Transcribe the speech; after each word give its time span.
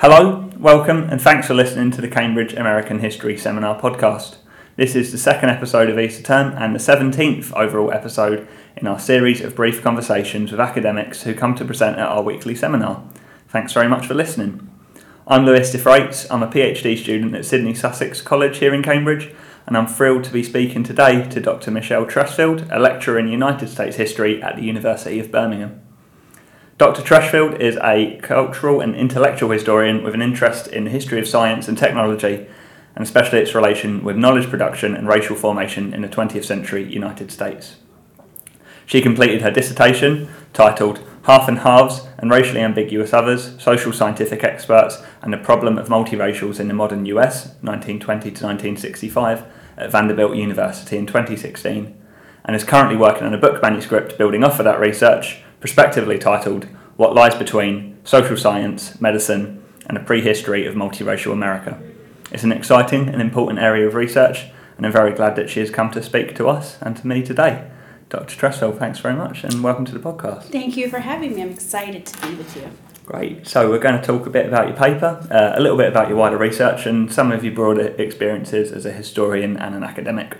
Hello, 0.00 0.48
welcome, 0.56 1.10
and 1.10 1.20
thanks 1.20 1.46
for 1.46 1.52
listening 1.52 1.90
to 1.90 2.00
the 2.00 2.08
Cambridge 2.08 2.54
American 2.54 3.00
History 3.00 3.36
Seminar 3.36 3.78
podcast. 3.78 4.38
This 4.76 4.96
is 4.96 5.12
the 5.12 5.18
second 5.18 5.50
episode 5.50 5.90
of 5.90 5.98
Easter 5.98 6.22
Term 6.22 6.54
and 6.56 6.74
the 6.74 6.78
17th 6.78 7.52
overall 7.52 7.92
episode 7.92 8.48
in 8.78 8.86
our 8.86 8.98
series 8.98 9.42
of 9.42 9.54
brief 9.54 9.82
conversations 9.82 10.52
with 10.52 10.58
academics 10.58 11.24
who 11.24 11.34
come 11.34 11.54
to 11.54 11.66
present 11.66 11.98
at 11.98 12.08
our 12.08 12.22
weekly 12.22 12.54
seminar. 12.54 13.04
Thanks 13.48 13.74
very 13.74 13.88
much 13.88 14.06
for 14.06 14.14
listening. 14.14 14.70
I'm 15.26 15.44
Lewis 15.44 15.70
DeFreites, 15.70 16.26
I'm 16.30 16.42
a 16.42 16.48
PhD 16.48 16.96
student 16.96 17.34
at 17.34 17.44
Sidney 17.44 17.74
Sussex 17.74 18.22
College 18.22 18.56
here 18.56 18.72
in 18.72 18.82
Cambridge, 18.82 19.34
and 19.66 19.76
I'm 19.76 19.86
thrilled 19.86 20.24
to 20.24 20.32
be 20.32 20.42
speaking 20.42 20.82
today 20.82 21.28
to 21.28 21.40
Dr. 21.42 21.70
Michelle 21.70 22.06
Chresfield, 22.06 22.66
a 22.74 22.78
lecturer 22.78 23.18
in 23.18 23.28
United 23.28 23.68
States 23.68 23.96
history 23.96 24.42
at 24.42 24.56
the 24.56 24.64
University 24.64 25.20
of 25.20 25.30
Birmingham. 25.30 25.82
Dr. 26.80 27.02
Chresfield 27.02 27.60
is 27.60 27.76
a 27.82 28.16
cultural 28.22 28.80
and 28.80 28.96
intellectual 28.96 29.50
historian 29.50 30.02
with 30.02 30.14
an 30.14 30.22
interest 30.22 30.66
in 30.66 30.84
the 30.84 30.90
history 30.90 31.20
of 31.20 31.28
science 31.28 31.68
and 31.68 31.76
technology, 31.76 32.46
and 32.96 33.04
especially 33.04 33.38
its 33.38 33.54
relation 33.54 34.02
with 34.02 34.16
knowledge 34.16 34.48
production 34.48 34.96
and 34.96 35.06
racial 35.06 35.36
formation 35.36 35.92
in 35.92 36.00
the 36.00 36.08
20th 36.08 36.46
century 36.46 36.82
United 36.82 37.30
States. 37.30 37.76
She 38.86 39.02
completed 39.02 39.42
her 39.42 39.50
dissertation 39.50 40.30
titled 40.54 41.06
Half 41.24 41.48
and 41.48 41.58
Halves 41.58 42.08
and 42.16 42.30
Racially 42.30 42.62
Ambiguous 42.62 43.12
Others 43.12 43.62
Social 43.62 43.92
Scientific 43.92 44.42
Experts 44.42 45.02
and 45.20 45.34
the 45.34 45.36
Problem 45.36 45.76
of 45.76 45.88
Multiracials 45.88 46.58
in 46.58 46.68
the 46.68 46.72
Modern 46.72 47.04
US, 47.04 47.48
1920 47.60 48.30
to 48.30 48.46
1965, 48.46 49.44
at 49.76 49.92
Vanderbilt 49.92 50.34
University 50.34 50.96
in 50.96 51.06
2016, 51.06 51.94
and 52.46 52.56
is 52.56 52.64
currently 52.64 52.96
working 52.96 53.26
on 53.26 53.34
a 53.34 53.38
book 53.38 53.60
manuscript 53.60 54.16
building 54.16 54.42
off 54.42 54.58
of 54.58 54.64
that 54.64 54.80
research 54.80 55.42
prospectively 55.60 56.18
titled 56.18 56.64
What 56.96 57.14
Lies 57.14 57.34
Between 57.34 57.98
Social 58.02 58.36
Science, 58.36 58.98
Medicine, 58.98 59.62
and 59.86 59.98
a 59.98 60.02
Prehistory 60.02 60.66
of 60.66 60.74
Multiracial 60.74 61.32
America. 61.32 61.78
It's 62.32 62.44
an 62.44 62.52
exciting 62.52 63.08
and 63.08 63.20
important 63.20 63.58
area 63.58 63.86
of 63.86 63.94
research, 63.94 64.46
and 64.78 64.86
I'm 64.86 64.92
very 64.92 65.12
glad 65.12 65.36
that 65.36 65.50
she 65.50 65.60
has 65.60 65.70
come 65.70 65.90
to 65.90 66.02
speak 66.02 66.34
to 66.36 66.48
us 66.48 66.80
and 66.80 66.96
to 66.96 67.06
me 67.06 67.22
today. 67.22 67.70
Dr. 68.08 68.36
Tressel, 68.36 68.72
thanks 68.72 69.00
very 69.00 69.14
much, 69.14 69.44
and 69.44 69.62
welcome 69.62 69.84
to 69.84 69.92
the 69.92 69.98
podcast. 69.98 70.44
Thank 70.44 70.78
you 70.78 70.88
for 70.88 71.00
having 71.00 71.34
me. 71.34 71.42
I'm 71.42 71.50
excited 71.50 72.06
to 72.06 72.26
be 72.26 72.34
with 72.36 72.56
you. 72.56 72.70
Great. 73.04 73.46
So, 73.46 73.68
we're 73.68 73.78
going 73.78 74.00
to 74.00 74.06
talk 74.06 74.26
a 74.26 74.30
bit 74.30 74.46
about 74.46 74.68
your 74.68 74.76
paper, 74.76 75.26
uh, 75.30 75.58
a 75.58 75.60
little 75.60 75.76
bit 75.76 75.88
about 75.88 76.08
your 76.08 76.16
wider 76.16 76.38
research, 76.38 76.86
and 76.86 77.12
some 77.12 77.30
of 77.32 77.44
your 77.44 77.52
broader 77.52 77.88
experiences 77.98 78.72
as 78.72 78.86
a 78.86 78.92
historian 78.92 79.58
and 79.58 79.74
an 79.74 79.82
academic. 79.82 80.38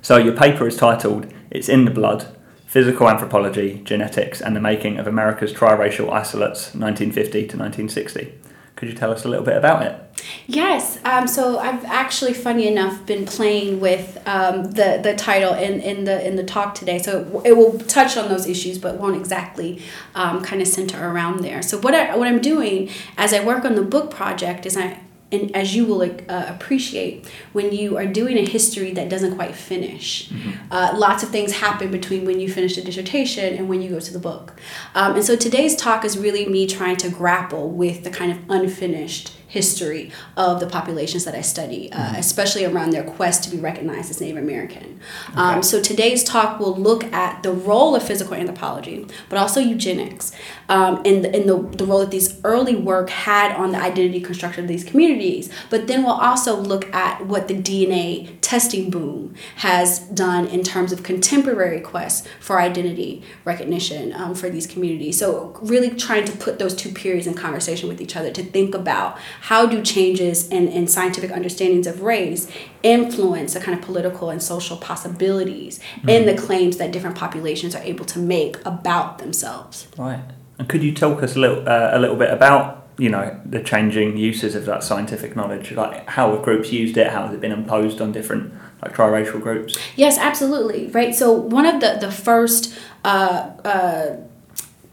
So, 0.00 0.16
your 0.16 0.34
paper 0.34 0.66
is 0.66 0.76
titled 0.76 1.30
It's 1.50 1.68
in 1.68 1.84
the 1.84 1.90
Blood 1.90 2.34
Physical 2.74 3.08
Anthropology, 3.08 3.80
Genetics, 3.84 4.40
and 4.40 4.56
the 4.56 4.60
Making 4.60 4.98
of 4.98 5.06
America's 5.06 5.52
Triracial 5.52 6.10
Isolates, 6.10 6.74
1950 6.74 7.30
to 7.30 7.56
1960. 7.56 8.34
Could 8.74 8.88
you 8.88 8.96
tell 8.96 9.12
us 9.12 9.24
a 9.24 9.28
little 9.28 9.44
bit 9.44 9.56
about 9.56 9.82
it? 9.82 10.20
Yes. 10.48 10.98
Um, 11.04 11.28
so 11.28 11.60
I've 11.60 11.84
actually, 11.84 12.32
funny 12.32 12.66
enough, 12.66 13.06
been 13.06 13.26
playing 13.26 13.78
with 13.78 14.20
um, 14.26 14.72
the 14.72 14.98
the 15.00 15.14
title 15.14 15.54
in, 15.54 15.78
in 15.82 16.02
the 16.02 16.26
in 16.26 16.34
the 16.34 16.42
talk 16.42 16.74
today. 16.74 16.98
So 16.98 17.40
it 17.44 17.56
will 17.56 17.78
touch 17.78 18.16
on 18.16 18.28
those 18.28 18.48
issues, 18.48 18.80
but 18.80 18.98
won't 18.98 19.14
exactly 19.14 19.80
um, 20.16 20.42
kind 20.42 20.60
of 20.60 20.66
center 20.66 20.98
around 21.08 21.44
there. 21.44 21.62
So 21.62 21.78
what 21.78 21.94
I 21.94 22.16
what 22.16 22.26
I'm 22.26 22.40
doing 22.40 22.90
as 23.16 23.32
I 23.32 23.44
work 23.44 23.64
on 23.64 23.76
the 23.76 23.82
book 23.82 24.10
project 24.10 24.66
is 24.66 24.76
I 24.76 24.98
and 25.34 25.54
as 25.54 25.74
you 25.74 25.84
will 25.84 26.02
uh, 26.02 26.46
appreciate 26.48 27.26
when 27.52 27.72
you 27.72 27.96
are 27.96 28.06
doing 28.06 28.38
a 28.38 28.44
history 28.44 28.92
that 28.92 29.08
doesn't 29.08 29.34
quite 29.34 29.54
finish 29.54 30.28
mm-hmm. 30.28 30.50
uh, 30.70 30.92
lots 30.96 31.22
of 31.22 31.28
things 31.28 31.52
happen 31.52 31.90
between 31.90 32.24
when 32.24 32.40
you 32.40 32.48
finish 32.50 32.76
a 32.76 32.82
dissertation 32.82 33.54
and 33.54 33.68
when 33.68 33.82
you 33.82 33.90
go 33.90 34.00
to 34.00 34.12
the 34.12 34.18
book 34.18 34.54
um, 34.94 35.14
and 35.14 35.24
so 35.24 35.36
today's 35.36 35.76
talk 35.76 36.04
is 36.04 36.16
really 36.16 36.46
me 36.46 36.66
trying 36.66 36.96
to 36.96 37.10
grapple 37.10 37.70
with 37.70 38.04
the 38.04 38.10
kind 38.10 38.30
of 38.30 38.38
unfinished 38.48 39.32
history 39.54 40.10
of 40.36 40.58
the 40.58 40.66
populations 40.66 41.24
that 41.24 41.34
I 41.36 41.40
study, 41.40 41.90
uh, 41.92 41.96
mm-hmm. 41.96 42.16
especially 42.16 42.64
around 42.64 42.90
their 42.90 43.04
quest 43.04 43.44
to 43.44 43.50
be 43.50 43.56
recognized 43.56 44.10
as 44.10 44.20
Native 44.20 44.42
American. 44.42 44.98
Okay. 45.30 45.40
Um, 45.40 45.62
so 45.62 45.80
today's 45.80 46.24
talk 46.24 46.58
will 46.58 46.76
look 46.76 47.04
at 47.12 47.44
the 47.44 47.52
role 47.52 47.94
of 47.94 48.02
physical 48.02 48.34
anthropology, 48.34 49.06
but 49.28 49.38
also 49.38 49.60
eugenics, 49.60 50.32
um, 50.68 51.00
and, 51.04 51.24
the, 51.24 51.30
the, 51.30 51.76
the 51.76 51.86
role 51.86 52.00
that 52.00 52.10
these 52.10 52.40
early 52.42 52.74
work 52.74 53.10
had 53.10 53.52
on 53.52 53.70
the 53.70 53.78
identity 53.78 54.20
construction 54.20 54.64
of 54.64 54.68
these 54.68 54.82
communities. 54.82 55.52
But 55.70 55.86
then 55.86 56.02
we'll 56.02 56.20
also 56.30 56.56
look 56.56 56.92
at 56.92 57.24
what 57.24 57.46
the 57.46 57.54
DNA 57.54 58.36
testing 58.40 58.90
boom 58.90 59.36
has 59.56 60.00
done 60.00 60.48
in 60.48 60.64
terms 60.64 60.90
of 60.90 61.04
contemporary 61.04 61.80
quests 61.80 62.26
for 62.40 62.60
identity 62.60 63.22
recognition 63.44 64.12
um, 64.14 64.34
for 64.34 64.50
these 64.50 64.66
communities. 64.66 65.18
So 65.18 65.56
really 65.62 65.90
trying 65.90 66.24
to 66.24 66.32
put 66.36 66.58
those 66.58 66.74
two 66.74 66.90
periods 66.90 67.28
in 67.28 67.34
conversation 67.34 67.88
with 67.88 68.00
each 68.00 68.16
other 68.16 68.32
to 68.32 68.42
think 68.42 68.74
about 68.74 69.16
how 69.44 69.66
do 69.66 69.82
changes 69.82 70.48
in, 70.48 70.68
in 70.68 70.86
scientific 70.86 71.30
understandings 71.30 71.86
of 71.86 72.00
race 72.00 72.50
influence 72.82 73.52
the 73.52 73.60
kind 73.60 73.78
of 73.78 73.84
political 73.84 74.30
and 74.30 74.42
social 74.42 74.74
possibilities 74.78 75.78
mm-hmm. 75.78 76.08
in 76.08 76.24
the 76.24 76.34
claims 76.34 76.78
that 76.78 76.90
different 76.90 77.14
populations 77.14 77.74
are 77.74 77.82
able 77.82 78.06
to 78.06 78.18
make 78.18 78.56
about 78.64 79.18
themselves. 79.18 79.86
Right. 79.98 80.24
And 80.58 80.66
could 80.66 80.82
you 80.82 80.94
talk 80.94 81.22
us 81.22 81.36
a 81.36 81.38
little 81.38 81.68
uh, 81.68 81.90
a 81.92 81.98
little 81.98 82.16
bit 82.16 82.30
about 82.30 82.88
you 82.96 83.10
know 83.10 83.38
the 83.44 83.62
changing 83.62 84.16
uses 84.16 84.54
of 84.54 84.64
that 84.64 84.82
scientific 84.82 85.36
knowledge, 85.36 85.72
like 85.72 86.08
how 86.08 86.32
have 86.32 86.42
groups 86.42 86.72
used 86.72 86.96
it, 86.96 87.08
how 87.08 87.26
has 87.26 87.34
it 87.34 87.42
been 87.42 87.52
imposed 87.52 88.00
on 88.00 88.12
different 88.12 88.54
like 88.80 88.94
triracial 88.94 89.42
groups? 89.42 89.76
Yes, 89.94 90.16
absolutely. 90.16 90.86
Right. 90.86 91.14
So 91.14 91.32
one 91.32 91.66
of 91.66 91.82
the 91.82 91.98
the 92.00 92.10
first. 92.10 92.74
Uh, 93.04 93.50
uh, 93.62 94.16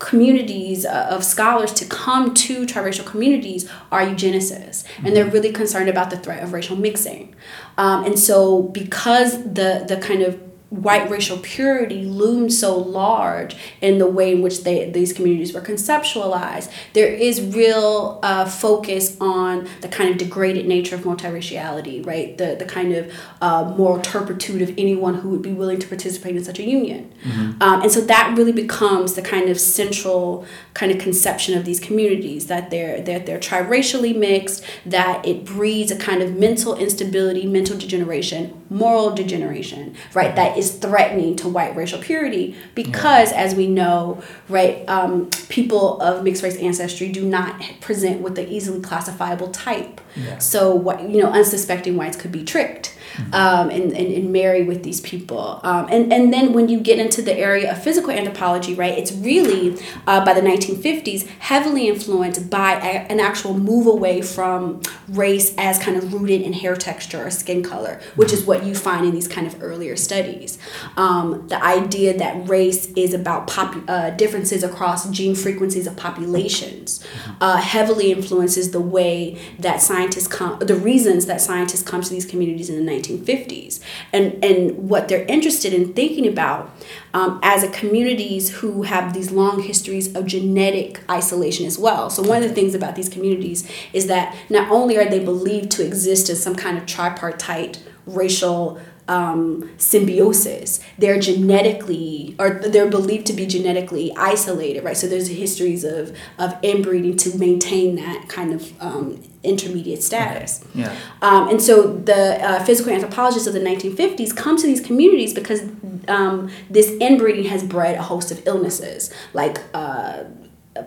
communities 0.01 0.85
uh, 0.85 1.07
of 1.09 1.23
scholars 1.23 1.71
to 1.73 1.85
come 1.85 2.33
to 2.33 2.65
triracial 2.65 3.05
communities 3.05 3.69
are 3.91 4.01
eugenicists. 4.01 4.83
And 5.03 5.15
they're 5.15 5.29
really 5.29 5.51
concerned 5.51 5.89
about 5.89 6.09
the 6.09 6.17
threat 6.17 6.43
of 6.43 6.53
racial 6.53 6.75
mixing. 6.75 7.35
Um, 7.77 8.05
and 8.05 8.17
so 8.17 8.63
because 8.63 9.43
the 9.43 9.85
the 9.87 9.97
kind 10.01 10.23
of 10.23 10.50
white 10.71 11.09
racial 11.09 11.37
purity 11.37 12.05
loomed 12.05 12.51
so 12.51 12.77
large 12.77 13.57
in 13.81 13.97
the 13.97 14.07
way 14.07 14.31
in 14.31 14.41
which 14.41 14.63
they, 14.63 14.89
these 14.89 15.11
communities 15.11 15.53
were 15.53 15.59
conceptualized, 15.59 16.71
there 16.93 17.13
is 17.13 17.41
real 17.53 18.19
uh, 18.23 18.45
focus 18.45 19.17
on 19.19 19.67
the 19.81 19.89
kind 19.89 20.09
of 20.09 20.17
degraded 20.17 20.65
nature 20.65 20.95
of 20.95 21.01
multiraciality, 21.01 22.05
right? 22.05 22.37
The, 22.37 22.55
the 22.57 22.63
kind 22.63 22.93
of 22.93 23.13
uh, 23.41 23.73
moral 23.77 24.01
turpitude 24.01 24.61
of 24.61 24.73
anyone 24.77 25.15
who 25.15 25.29
would 25.29 25.41
be 25.41 25.51
willing 25.51 25.77
to 25.79 25.87
participate 25.87 26.37
in 26.37 26.43
such 26.43 26.57
a 26.57 26.63
union. 26.63 27.13
Mm-hmm. 27.23 27.61
Um, 27.61 27.81
and 27.81 27.91
so 27.91 27.99
that 27.99 28.37
really 28.37 28.53
becomes 28.53 29.15
the 29.15 29.21
kind 29.21 29.49
of 29.49 29.59
central 29.59 30.45
kind 30.73 30.89
of 30.89 30.99
conception 30.99 31.57
of 31.57 31.65
these 31.65 31.81
communities 31.81 32.47
that 32.47 32.69
they're, 32.69 33.01
that 33.01 33.25
they're 33.25 33.39
triracially 33.39 34.17
mixed, 34.17 34.63
that 34.85 35.25
it 35.27 35.43
breeds 35.43 35.91
a 35.91 35.97
kind 35.97 36.21
of 36.21 36.37
mental 36.37 36.75
instability, 36.75 37.45
mental 37.45 37.77
degeneration, 37.77 38.60
moral 38.71 39.13
degeneration, 39.13 39.93
right? 40.13 40.33
That 40.35 40.57
is 40.57 40.71
threatening 40.71 41.35
to 41.35 41.49
white 41.49 41.75
racial 41.75 41.99
purity 41.99 42.55
because, 42.73 43.31
yeah. 43.31 43.41
as 43.41 43.53
we 43.53 43.67
know, 43.67 44.23
right, 44.47 44.87
um, 44.87 45.29
people 45.49 45.99
of 45.99 46.23
mixed 46.23 46.41
race 46.41 46.57
ancestry 46.57 47.11
do 47.11 47.25
not 47.25 47.61
present 47.81 48.21
with 48.21 48.35
the 48.35 48.49
easily 48.49 48.79
classifiable 48.79 49.49
type. 49.49 49.99
Yeah. 50.15 50.37
So, 50.37 50.73
what 50.73 51.01
you 51.09 51.21
know, 51.21 51.31
unsuspecting 51.31 51.97
whites 51.97 52.15
could 52.15 52.31
be 52.31 52.45
tricked. 52.45 52.97
Um, 53.33 53.69
and, 53.69 53.91
and, 53.93 54.13
and 54.13 54.31
marry 54.31 54.63
with 54.63 54.83
these 54.83 55.01
people. 55.01 55.59
Um, 55.63 55.87
and, 55.89 56.11
and 56.11 56.33
then 56.33 56.53
when 56.53 56.69
you 56.69 56.79
get 56.79 56.99
into 56.99 57.21
the 57.21 57.35
area 57.35 57.71
of 57.71 57.83
physical 57.83 58.11
anthropology, 58.11 58.73
right, 58.73 58.97
it's 58.97 59.11
really 59.11 59.77
uh, 60.07 60.23
by 60.23 60.33
the 60.33 60.41
1950s 60.41 61.27
heavily 61.39 61.87
influenced 61.87 62.49
by 62.49 62.73
a, 62.73 63.11
an 63.11 63.19
actual 63.19 63.57
move 63.57 63.87
away 63.87 64.21
from 64.21 64.81
race 65.09 65.53
as 65.57 65.79
kind 65.79 65.97
of 65.97 66.13
rooted 66.13 66.41
in 66.41 66.53
hair 66.53 66.75
texture 66.75 67.25
or 67.25 67.31
skin 67.31 67.63
color, 67.63 67.99
which 68.15 68.33
is 68.33 68.45
what 68.45 68.63
you 68.63 68.75
find 68.75 69.05
in 69.05 69.13
these 69.13 69.27
kind 69.27 69.47
of 69.47 69.61
earlier 69.61 69.95
studies. 69.95 70.57
Um, 70.97 71.47
the 71.47 71.63
idea 71.63 72.17
that 72.17 72.47
race 72.47 72.91
is 72.93 73.13
about 73.13 73.47
pop, 73.47 73.75
uh, 73.87 74.11
differences 74.11 74.63
across 74.63 75.09
gene 75.09 75.35
frequencies 75.35 75.87
of 75.87 75.95
populations 75.95 77.05
uh, 77.39 77.57
heavily 77.57 78.11
influences 78.11 78.71
the 78.71 78.81
way 78.81 79.37
that 79.59 79.81
scientists 79.81 80.27
come, 80.27 80.59
the 80.59 80.75
reasons 80.75 81.25
that 81.25 81.41
scientists 81.41 81.83
come 81.83 82.01
to 82.01 82.09
these 82.09 82.25
communities 82.25 82.69
in 82.69 82.75
the 82.75 82.81
1950s 83.01 83.79
and, 84.13 84.43
and 84.43 84.89
what 84.89 85.07
they're 85.07 85.25
interested 85.25 85.73
in 85.73 85.93
thinking 85.93 86.27
about 86.27 86.71
um, 87.13 87.39
as 87.43 87.63
a 87.63 87.69
communities 87.69 88.57
who 88.57 88.83
have 88.83 89.13
these 89.13 89.31
long 89.31 89.61
histories 89.61 90.15
of 90.15 90.25
genetic 90.25 91.03
isolation 91.09 91.65
as 91.65 91.77
well. 91.77 92.09
So 92.09 92.21
one 92.23 92.43
of 92.43 92.49
the 92.49 92.55
things 92.55 92.75
about 92.75 92.95
these 92.95 93.09
communities 93.09 93.69
is 93.93 94.07
that 94.07 94.35
not 94.49 94.71
only 94.71 94.97
are 94.97 95.09
they 95.09 95.23
believed 95.23 95.71
to 95.71 95.85
exist 95.85 96.29
as 96.29 96.41
some 96.41 96.55
kind 96.55 96.77
of 96.77 96.85
tripartite 96.85 97.83
racial 98.05 98.79
um, 99.07 99.69
symbiosis. 99.77 100.79
They're 100.97 101.19
genetically, 101.19 102.35
or 102.39 102.51
they're 102.51 102.89
believed 102.89 103.27
to 103.27 103.33
be 103.33 103.45
genetically 103.45 104.15
isolated, 104.15 104.83
right? 104.83 104.95
So 104.95 105.07
there's 105.07 105.27
histories 105.27 105.83
of 105.83 106.15
of 106.37 106.55
inbreeding 106.61 107.17
to 107.17 107.37
maintain 107.37 107.95
that 107.95 108.29
kind 108.29 108.53
of 108.53 108.81
um, 108.81 109.21
intermediate 109.43 110.03
status. 110.03 110.63
Okay. 110.69 110.81
Yeah. 110.81 110.95
Um, 111.21 111.49
and 111.49 111.61
so 111.61 111.97
the 111.97 112.43
uh, 112.43 112.63
physical 112.63 112.93
anthropologists 112.93 113.47
of 113.47 113.53
the 113.53 113.59
1950s 113.59 114.35
come 114.35 114.57
to 114.57 114.67
these 114.67 114.81
communities 114.81 115.33
because 115.33 115.61
um, 116.07 116.49
this 116.69 116.91
inbreeding 116.99 117.45
has 117.45 117.63
bred 117.63 117.95
a 117.95 118.03
host 118.03 118.31
of 118.31 118.45
illnesses 118.47 119.13
like. 119.33 119.61
Uh, 119.73 120.23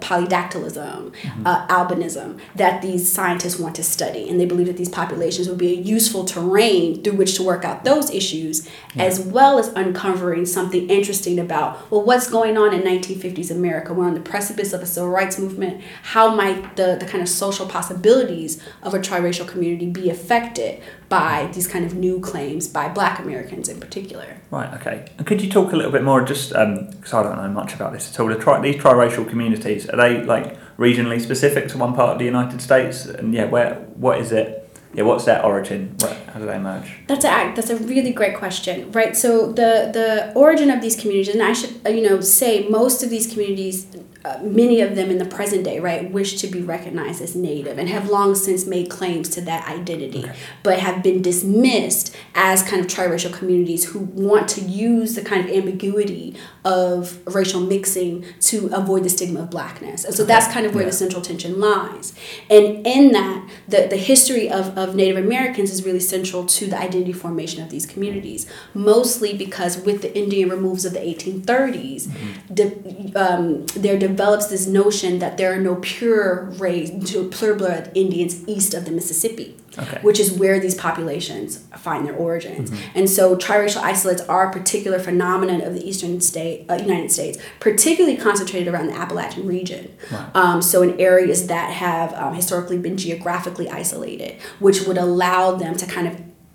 polydactylism, 0.01 1.13
uh, 1.45 1.67
albinism 1.69 2.39
that 2.55 2.83
these 2.83 3.11
scientists 3.11 3.59
want 3.59 3.75
to 3.77 3.83
study. 3.83 4.29
And 4.29 4.41
they 4.41 4.47
believe 4.47 4.67
that 4.67 4.77
these 4.77 4.89
populations 4.89 5.49
would 5.49 5.59
be 5.59 5.73
a 5.73 5.81
useful 5.81 6.25
terrain 6.25 7.03
through 7.03 7.15
which 7.15 7.37
to 7.37 7.43
work 7.43 7.65
out 7.65 7.85
those 7.85 8.11
issues, 8.11 8.69
as 8.97 9.21
well 9.21 9.59
as 9.59 9.69
uncovering 9.69 10.47
something 10.47 10.89
interesting 10.89 11.39
about, 11.39 11.91
well, 11.91 12.03
what's 12.03 12.31
going 12.31 12.57
on 12.57 12.73
in 12.73 12.83
1950s 12.83 13.51
America? 13.51 13.93
We're 13.93 14.07
on 14.07 14.15
the 14.15 14.21
precipice 14.21 14.73
of 14.73 14.83
a 14.83 14.87
civil 14.87 15.11
rights 15.11 15.39
movement. 15.39 15.83
How 16.03 16.35
might 16.35 16.77
the, 16.77 16.97
the 16.99 17.07
kind 17.07 17.23
of 17.23 17.29
social 17.29 17.67
possibilities 17.67 18.63
of 18.83 18.95
a 18.95 18.99
triracial 18.99 19.47
community 19.47 19.91
be 19.91 20.11
affected 20.11 20.83
by 21.09 21.49
these 21.53 21.69
kind 21.69 21.85
of 21.85 21.95
new 21.95 22.19
claims 22.21 22.67
by 22.67 22.89
black 22.89 23.19
Americans 23.19 23.69
in 23.69 23.79
particular? 23.81 24.39
Right, 24.51 24.73
okay. 24.75 25.07
And 25.19 25.27
could 25.27 25.43
you 25.43 25.51
talk 25.51 25.73
a 25.73 25.77
little 25.77 25.93
bit 25.93 26.03
more, 26.03 26.23
just 26.23 26.51
because 26.51 27.13
I 27.13 27.23
don't 27.23 27.37
know 27.37 27.49
much 27.49 27.75
about 27.75 27.93
this 27.93 28.13
at 28.13 28.21
all, 28.21 28.29
the 28.29 28.37
tri- 28.37 28.61
these 28.61 28.77
triracial 28.77 29.29
communities, 29.29 29.84
are 29.87 29.97
they 29.97 30.23
like 30.25 30.59
regionally 30.77 31.21
specific 31.21 31.69
to 31.69 31.79
one 31.79 31.95
part 31.95 32.13
of 32.13 32.19
the 32.19 32.25
United 32.25 32.61
States? 32.61 33.07
And 33.07 33.33
yeah, 33.35 33.45
where, 33.45 33.75
what 33.95 34.19
is 34.19 34.33
it? 34.33 34.61
Yeah, 34.93 35.05
what's 35.05 35.25
their 35.25 35.45
origin? 35.45 35.97
Where, 36.01 36.17
how 36.35 36.41
do 36.41 36.47
they 36.47 36.57
emerge? 36.57 36.89
That's 37.07 37.25
a 37.25 37.53
that's 37.55 37.71
a 37.71 37.77
really 37.77 38.13
great 38.13 38.37
question, 38.37 38.91
right? 38.91 39.17
So 39.17 39.53
the 39.53 39.71
the 39.99 40.33
origin 40.35 40.69
of 40.69 40.81
these 40.83 40.97
communities, 41.01 41.33
and 41.33 41.41
I 41.41 41.53
should 41.53 41.75
uh, 41.87 41.91
you 41.91 42.03
know 42.03 42.21
say 42.21 42.67
most 42.69 43.05
of 43.05 43.09
these 43.09 43.29
communities, 43.33 43.87
uh, 44.25 44.41
many 44.43 44.81
of 44.81 44.97
them 44.97 45.11
in 45.13 45.19
the 45.19 45.27
present 45.37 45.63
day, 45.63 45.79
right, 45.79 46.11
wish 46.11 46.31
to 46.41 46.49
be 46.49 46.61
recognized 46.61 47.23
as 47.23 47.37
native 47.37 47.79
and 47.79 47.89
have 47.89 48.11
long 48.11 48.35
since 48.35 48.67
made 48.67 48.91
claims 48.91 49.29
to 49.37 49.41
that 49.43 49.69
identity, 49.69 50.25
Okay. 50.25 50.33
but 50.65 50.81
have 50.81 51.05
been 51.05 51.23
dismissed 51.23 52.17
as 52.35 52.65
kind 52.65 52.81
of 52.83 52.89
triracial 52.89 53.33
communities 53.33 53.85
who 53.91 54.01
want 54.01 54.49
to 54.57 54.61
use 54.63 55.15
the 55.15 55.23
kind 55.23 55.41
of 55.49 55.55
ambiguity 55.55 56.35
of 56.65 57.21
racial 57.39 57.61
mixing 57.61 58.25
to 58.41 58.57
avoid 58.73 59.05
the 59.05 59.11
stigma 59.11 59.41
of 59.43 59.51
blackness. 59.51 60.05
And 60.05 60.15
so 60.19 60.25
that's 60.25 60.49
kind 60.53 60.65
of 60.67 60.75
where 60.75 60.83
Yeah. 60.85 60.91
the 60.91 60.97
central 61.05 61.23
tension 61.31 61.61
lies. 61.61 62.07
And 62.51 62.65
in 62.87 63.13
that, 63.13 63.39
the, 63.69 63.87
the 63.95 63.99
history 64.13 64.47
of, 64.51 64.77
of 64.77 64.97
Native 64.97 65.19
Americans 65.23 65.71
is 65.71 65.85
really 65.85 66.01
central 66.01 66.24
to 66.25 66.67
the 66.67 66.79
identity 66.79 67.13
formation 67.13 67.63
of 67.63 67.71
these 67.71 67.87
communities, 67.87 68.47
mostly 68.73 69.37
because 69.37 69.79
with 69.79 70.03
the 70.03 70.17
Indian 70.17 70.49
removes 70.49 70.85
of 70.85 70.93
the 70.93 70.99
1830s, 71.01 72.11
de, 72.53 73.13
um, 73.15 73.67
there 73.67 73.99
develops 73.99 74.47
this 74.47 74.67
notion 74.67 75.19
that 75.19 75.37
there 75.37 75.53
are 75.53 75.61
no 75.61 75.77
pure 75.77 76.45
race, 76.59 76.91
pure 77.31 77.55
blood 77.55 77.91
Indians 77.95 78.47
east 78.49 78.75
of 78.75 78.85
the 78.85 78.91
Mississippi 78.91 79.57
Okay. 79.79 79.99
which 80.03 80.21
is 80.21 80.31
where 80.33 80.61
these 80.61 80.75
populations 80.75 81.59
find 81.77 82.07
their 82.07 82.15
origins. 82.15 82.71
And 82.95 83.11
so 83.11 83.37
triracial 83.37 83.83
isolates 83.83 84.23
are 84.23 84.49
a 84.49 84.53
particular 84.53 84.99
phenomenon 85.01 85.63
of 85.63 85.75
the 85.75 85.85
eastern 85.87 86.21
state, 86.21 86.67
uh, 86.69 86.75
United 86.75 87.11
States, 87.11 87.39
particularly 87.59 88.17
concentrated 88.17 88.73
around 88.73 88.87
the 88.87 88.95
Appalachian 88.95 89.47
region. 89.47 89.93
Um, 90.35 90.63
so 90.63 90.83
in 90.83 91.01
areas 91.01 91.49
that 91.49 91.71
have 91.73 92.15
um, 92.15 92.35
historically 92.35 92.79
been 92.79 92.97
geographically 92.97 93.69
isolated, 93.69 94.37
which 94.61 94.83
would 94.83 94.99
allow 94.99 95.53
them 95.57 95.77
to 95.77 95.87
kind 95.87 96.07
of 96.07 96.14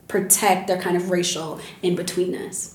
protect 0.09 0.67
their 0.67 0.81
kind 0.81 0.97
of 0.97 1.09
racial 1.09 1.61
in-betweenness. 1.81 2.73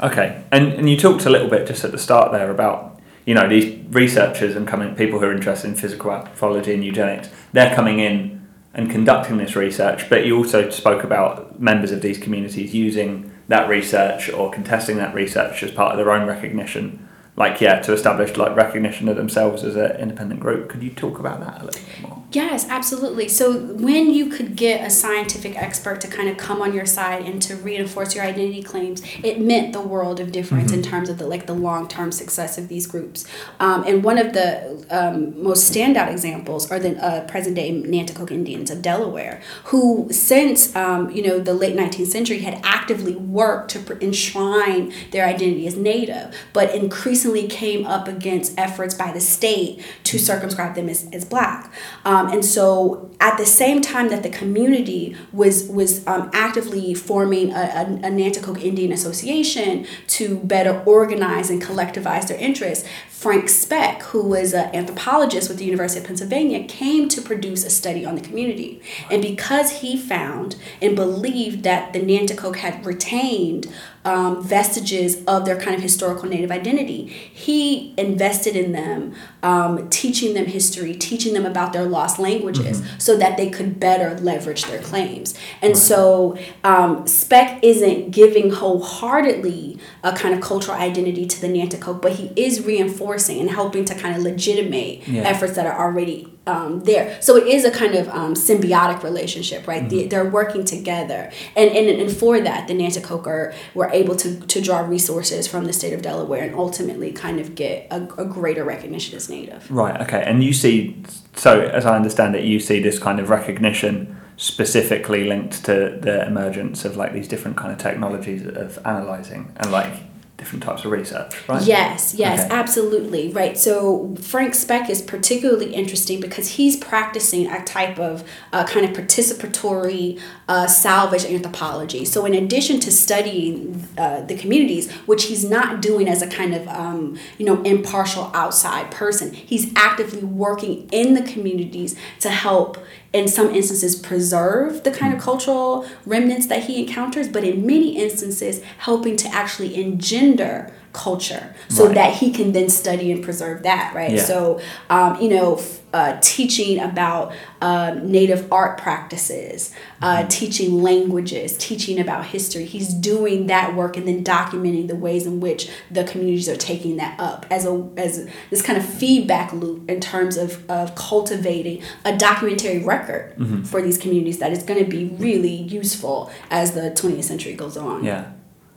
Okay, 0.00 0.44
and 0.52 0.72
and 0.74 0.88
you 0.88 0.96
talked 0.96 1.26
a 1.26 1.30
little 1.30 1.48
bit 1.48 1.66
just 1.66 1.84
at 1.84 1.90
the 1.90 1.98
start 1.98 2.30
there 2.30 2.50
about 2.50 3.00
you 3.24 3.34
know 3.34 3.48
these 3.48 3.84
researchers 3.90 4.54
and 4.54 4.68
coming 4.68 4.94
people 4.94 5.18
who 5.18 5.26
are 5.26 5.32
interested 5.32 5.68
in 5.68 5.74
physical 5.74 6.12
anthropology 6.12 6.72
and 6.72 6.84
eugenics. 6.84 7.28
They're 7.52 7.74
coming 7.74 7.98
in 7.98 8.46
and 8.74 8.90
conducting 8.90 9.38
this 9.38 9.56
research, 9.56 10.08
but 10.10 10.26
you 10.26 10.36
also 10.36 10.68
spoke 10.70 11.02
about 11.02 11.58
members 11.58 11.92
of 11.92 12.02
these 12.02 12.18
communities 12.18 12.74
using 12.74 13.32
that 13.48 13.68
research 13.68 14.28
or 14.28 14.50
contesting 14.50 14.98
that 14.98 15.14
research 15.14 15.62
as 15.62 15.70
part 15.70 15.92
of 15.92 15.96
their 15.96 16.12
own 16.12 16.26
recognition. 16.26 17.05
Like 17.36 17.60
yeah, 17.60 17.80
to 17.80 17.92
establish 17.92 18.36
like 18.36 18.56
recognition 18.56 19.08
of 19.08 19.16
themselves 19.16 19.62
as 19.62 19.76
an 19.76 19.92
independent 19.96 20.40
group. 20.40 20.70
Could 20.70 20.82
you 20.82 20.90
talk 20.90 21.18
about 21.18 21.40
that 21.40 21.62
a 21.62 21.64
little 21.66 21.82
bit 21.82 22.00
more? 22.02 22.22
Yes, 22.32 22.68
absolutely. 22.68 23.28
So 23.28 23.58
when 23.58 24.10
you 24.10 24.28
could 24.28 24.56
get 24.56 24.84
a 24.84 24.90
scientific 24.90 25.56
expert 25.56 26.00
to 26.00 26.08
kind 26.08 26.28
of 26.28 26.36
come 26.36 26.60
on 26.60 26.74
your 26.74 26.84
side 26.84 27.24
and 27.24 27.40
to 27.42 27.56
reinforce 27.56 28.14
your 28.14 28.24
identity 28.24 28.62
claims, 28.62 29.02
it 29.22 29.40
meant 29.40 29.72
the 29.72 29.80
world 29.80 30.18
of 30.18 30.32
difference 30.32 30.72
in 30.72 30.82
terms 30.82 31.08
of 31.08 31.18
the 31.18 31.26
like 31.26 31.46
the 31.46 31.54
long 31.54 31.88
term 31.88 32.10
success 32.10 32.58
of 32.58 32.68
these 32.68 32.86
groups. 32.86 33.26
Um, 33.60 33.84
and 33.84 34.02
one 34.02 34.18
of 34.18 34.32
the 34.32 34.84
um, 34.90 35.42
most 35.42 35.72
standout 35.72 36.10
examples 36.10 36.70
are 36.70 36.78
the 36.78 37.02
uh, 37.02 37.26
present 37.26 37.56
day 37.56 37.70
Nanticoke 37.70 38.30
Indians 38.30 38.70
of 38.70 38.82
Delaware, 38.82 39.40
who 39.64 40.08
since 40.10 40.74
um, 40.74 41.10
you 41.10 41.22
know 41.22 41.38
the 41.38 41.54
late 41.54 41.76
19th 41.76 42.08
century 42.08 42.40
had 42.40 42.60
actively 42.64 43.14
worked 43.14 43.70
to 43.70 43.78
pr- 43.78 43.94
enshrine 43.94 44.92
their 45.12 45.26
identity 45.26 45.66
as 45.66 45.76
Native, 45.76 46.34
but 46.52 46.74
increasingly 46.74 47.25
came 47.48 47.86
up 47.86 48.08
against 48.08 48.58
efforts 48.58 48.94
by 48.94 49.12
the 49.12 49.20
state 49.20 49.84
to 50.04 50.18
circumscribe 50.18 50.74
them 50.74 50.88
as, 50.88 51.08
as 51.12 51.24
black. 51.24 51.72
Um, 52.04 52.28
and 52.28 52.44
so 52.44 53.10
at 53.20 53.38
the 53.38 53.46
same 53.46 53.80
time 53.80 54.08
that 54.08 54.22
the 54.22 54.30
community 54.30 55.16
was 55.32 55.68
was 55.68 56.06
um, 56.06 56.30
actively 56.32 56.94
forming 56.94 57.52
a, 57.52 57.54
a, 57.54 57.82
a 57.82 58.10
Nanticoke 58.10 58.62
Indian 58.62 58.92
Association 58.92 59.86
to 60.08 60.38
better 60.38 60.82
organize 60.86 61.50
and 61.50 61.62
collectivize 61.62 62.28
their 62.28 62.38
interests, 62.38 62.88
Frank 63.16 63.48
Speck, 63.48 64.02
who 64.02 64.22
was 64.22 64.52
an 64.52 64.74
anthropologist 64.74 65.48
with 65.48 65.56
the 65.56 65.64
University 65.64 65.98
of 66.00 66.06
Pennsylvania, 66.06 66.62
came 66.64 67.08
to 67.08 67.22
produce 67.22 67.64
a 67.64 67.70
study 67.70 68.04
on 68.04 68.14
the 68.14 68.20
community. 68.20 68.82
And 69.10 69.22
because 69.22 69.80
he 69.80 69.96
found 69.96 70.56
and 70.82 70.94
believed 70.94 71.62
that 71.62 71.94
the 71.94 72.00
Nanticoke 72.00 72.56
had 72.56 72.84
retained 72.84 73.72
um, 74.04 74.40
vestiges 74.40 75.24
of 75.24 75.46
their 75.46 75.58
kind 75.58 75.74
of 75.74 75.82
historical 75.82 76.28
native 76.28 76.52
identity, 76.52 77.06
he 77.06 77.94
invested 77.96 78.54
in 78.54 78.72
them, 78.72 79.14
um, 79.42 79.88
teaching 79.88 80.34
them 80.34 80.44
history, 80.44 80.94
teaching 80.94 81.32
them 81.32 81.46
about 81.46 81.72
their 81.72 81.86
lost 81.86 82.18
languages 82.18 82.82
so 82.98 83.16
that 83.16 83.36
they 83.38 83.48
could 83.48 83.80
better 83.80 84.14
leverage 84.20 84.64
their 84.66 84.80
claims. 84.80 85.34
And 85.62 85.76
so 85.76 86.38
um, 86.62 87.06
Speck 87.06 87.64
isn't 87.64 88.10
giving 88.10 88.50
wholeheartedly 88.50 89.80
a 90.04 90.14
kind 90.14 90.34
of 90.34 90.40
cultural 90.40 90.76
identity 90.76 91.26
to 91.26 91.40
the 91.40 91.48
Nanticoke, 91.48 92.00
but 92.00 92.12
he 92.12 92.30
is 92.36 92.64
reinforcing 92.64 93.06
and 93.40 93.50
helping 93.50 93.84
to 93.84 93.94
kind 93.94 94.16
of 94.16 94.22
legitimate 94.22 95.06
Yeah. 95.06 95.22
efforts 95.22 95.54
that 95.54 95.66
are 95.66 95.78
already 95.78 96.32
um, 96.46 96.80
there. 96.84 97.18
So 97.20 97.36
it 97.36 97.48
is 97.48 97.64
a 97.64 97.70
kind 97.72 97.94
of 97.96 98.08
um, 98.08 98.34
symbiotic 98.34 99.02
relationship, 99.02 99.66
right? 99.66 99.88
The, 99.88 100.06
they're 100.06 100.24
working 100.40 100.64
together. 100.64 101.32
And, 101.56 101.70
and, 101.70 102.00
and 102.00 102.16
for 102.16 102.40
that, 102.40 102.68
the 102.68 102.74
Nanticoke 102.74 103.52
were 103.74 103.90
able 103.90 104.14
to, 104.16 104.38
to 104.38 104.60
draw 104.60 104.80
resources 104.80 105.48
from 105.48 105.64
the 105.64 105.72
state 105.72 105.92
of 105.92 106.02
Delaware 106.02 106.44
and 106.44 106.54
ultimately 106.54 107.10
kind 107.10 107.40
of 107.40 107.56
get 107.56 107.88
a, 107.90 108.02
a 108.18 108.24
greater 108.24 108.62
recognition 108.64 109.16
as 109.16 109.28
Native. 109.28 109.68
Right. 109.70 110.00
Okay. 110.02 110.22
And 110.24 110.44
you 110.44 110.52
see, 110.52 111.02
so 111.34 111.62
as 111.62 111.84
I 111.84 111.96
understand 111.96 112.36
it, 112.36 112.44
you 112.44 112.60
see 112.60 112.80
this 112.80 112.98
kind 112.98 113.18
of 113.18 113.28
recognition 113.28 114.16
specifically 114.36 115.24
linked 115.24 115.64
to 115.64 115.98
the 116.00 116.26
emergence 116.26 116.84
of 116.84 116.96
like 116.96 117.12
these 117.12 117.26
different 117.26 117.56
kind 117.56 117.72
of 117.72 117.78
technologies 117.78 118.46
of 118.46 118.78
analyzing 118.84 119.50
and 119.56 119.72
like 119.72 119.94
different 120.36 120.62
types 120.62 120.84
of 120.84 120.90
research, 120.90 121.48
right? 121.48 121.62
Yes, 121.62 122.14
yes, 122.14 122.44
Okay. 122.44 122.54
absolutely. 122.54 123.32
Right. 123.32 123.56
So 123.56 124.14
Frank 124.20 124.54
Speck 124.54 124.90
is 124.90 125.00
particularly 125.00 125.72
interesting 125.74 126.20
because 126.20 126.48
he's 126.50 126.76
practicing 126.76 127.46
a 127.50 127.64
type 127.64 127.98
of 127.98 128.22
uh, 128.52 128.64
kind 128.66 128.84
of 128.84 128.92
participatory 128.94 130.20
uh, 130.48 130.66
salvage 130.66 131.24
anthropology. 131.24 132.04
So 132.04 132.24
in 132.26 132.34
addition 132.34 132.80
to 132.80 132.92
studying 132.92 133.88
uh, 133.96 134.20
the 134.22 134.36
communities, 134.36 134.92
which 135.06 135.24
he's 135.24 135.44
not 135.48 135.80
doing 135.80 136.08
as 136.08 136.22
a 136.22 136.26
kind 136.28 136.54
of 136.54 136.68
um, 136.68 137.18
you 137.38 137.46
know 137.46 137.62
impartial 137.62 138.30
outside 138.34 138.90
person, 138.90 139.32
he's 139.32 139.72
actively 139.74 140.22
working 140.22 140.88
in 140.92 141.14
the 141.14 141.22
communities 141.22 141.96
to 142.20 142.30
help 142.30 142.78
in 143.16 143.26
some 143.28 143.54
instances 143.54 143.96
preserve 143.96 144.84
the 144.84 144.90
kind 144.90 145.14
of 145.14 145.20
cultural 145.20 145.86
remnants 146.04 146.46
that 146.48 146.64
he 146.64 146.86
encounters, 146.86 147.28
but 147.28 147.44
in 147.44 147.66
many 147.66 147.96
instances 147.96 148.62
helping 148.78 149.16
to 149.16 149.28
actually 149.28 149.80
engender 149.80 150.70
culture 150.96 151.54
so 151.68 151.84
Right. 151.86 151.94
that 151.94 152.14
he 152.14 152.30
can 152.30 152.52
then 152.52 152.68
study 152.68 153.12
and 153.12 153.22
preserve 153.22 153.62
that, 153.62 153.94
right? 153.94 154.12
Yeah. 154.14 154.22
So, 154.24 154.60
um, 154.90 155.20
you 155.20 155.28
know, 155.28 155.56
f- 155.56 155.80
uh, 155.94 156.18
teaching 156.20 156.78
about 156.80 157.32
uh, 157.62 157.94
native 158.02 158.52
art 158.52 158.76
practices, 158.78 159.72
uh, 160.02 160.16
Mm-hmm. 160.18 160.28
teaching 160.28 160.82
languages, 160.82 161.56
teaching 161.56 161.98
about 162.00 162.26
history. 162.26 162.64
He's 162.66 162.92
doing 162.92 163.46
that 163.46 163.74
work 163.74 163.96
and 163.96 164.06
then 164.06 164.22
documenting 164.24 164.88
the 164.88 164.96
ways 164.96 165.24
in 165.26 165.40
which 165.40 165.68
the 165.90 166.04
communities 166.04 166.48
are 166.50 166.56
taking 166.56 166.96
that 166.96 167.18
up 167.18 167.46
as 167.50 167.64
a 167.66 167.88
as 167.96 168.28
this 168.50 168.62
kind 168.62 168.78
of 168.78 168.84
feedback 168.84 169.52
loop 169.52 169.88
in 169.88 170.00
terms 170.00 170.36
of, 170.36 170.68
of 170.70 170.94
cultivating 170.96 171.82
a 172.04 172.16
documentary 172.16 172.78
record 172.84 173.34
Mm-hmm. 173.38 173.62
for 173.64 173.80
these 173.82 173.98
communities 173.98 174.38
that 174.38 174.52
is 174.52 174.62
going 174.62 174.82
to 174.84 174.90
be 174.90 175.04
really 175.18 175.56
useful 175.80 176.30
as 176.50 176.72
the 176.72 176.90
20th 176.90 177.24
century 177.24 177.54
goes 177.54 177.76
on. 177.76 178.02
Yeah. 178.04 178.32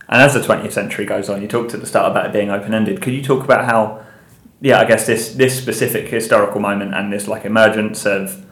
And 0.10 0.22
as 0.22 0.34
the 0.34 0.40
20th 0.40 0.72
century 0.72 1.06
goes 1.06 1.30
on, 1.30 1.42
you 1.42 1.48
talked 1.48 1.74
at 1.74 1.80
the 1.80 1.86
start 1.86 2.12
about 2.12 2.26
it 2.26 2.34
being 2.34 2.50
open 2.50 2.74
ended. 2.74 3.02
Could 3.02 3.14
you 3.14 3.22
talk 3.22 3.44
about 3.44 3.66
how, 3.66 4.04
yeah, 4.60 4.80
I 4.80 4.86
guess 4.86 5.06
this, 5.06 5.36
this 5.36 5.58
specific 5.58 6.08
historical 6.08 6.60
moment 6.60 6.96
and 6.96 7.14
this 7.14 7.28
like 7.28 7.46
emergence 7.46 8.08
of, 8.08 8.44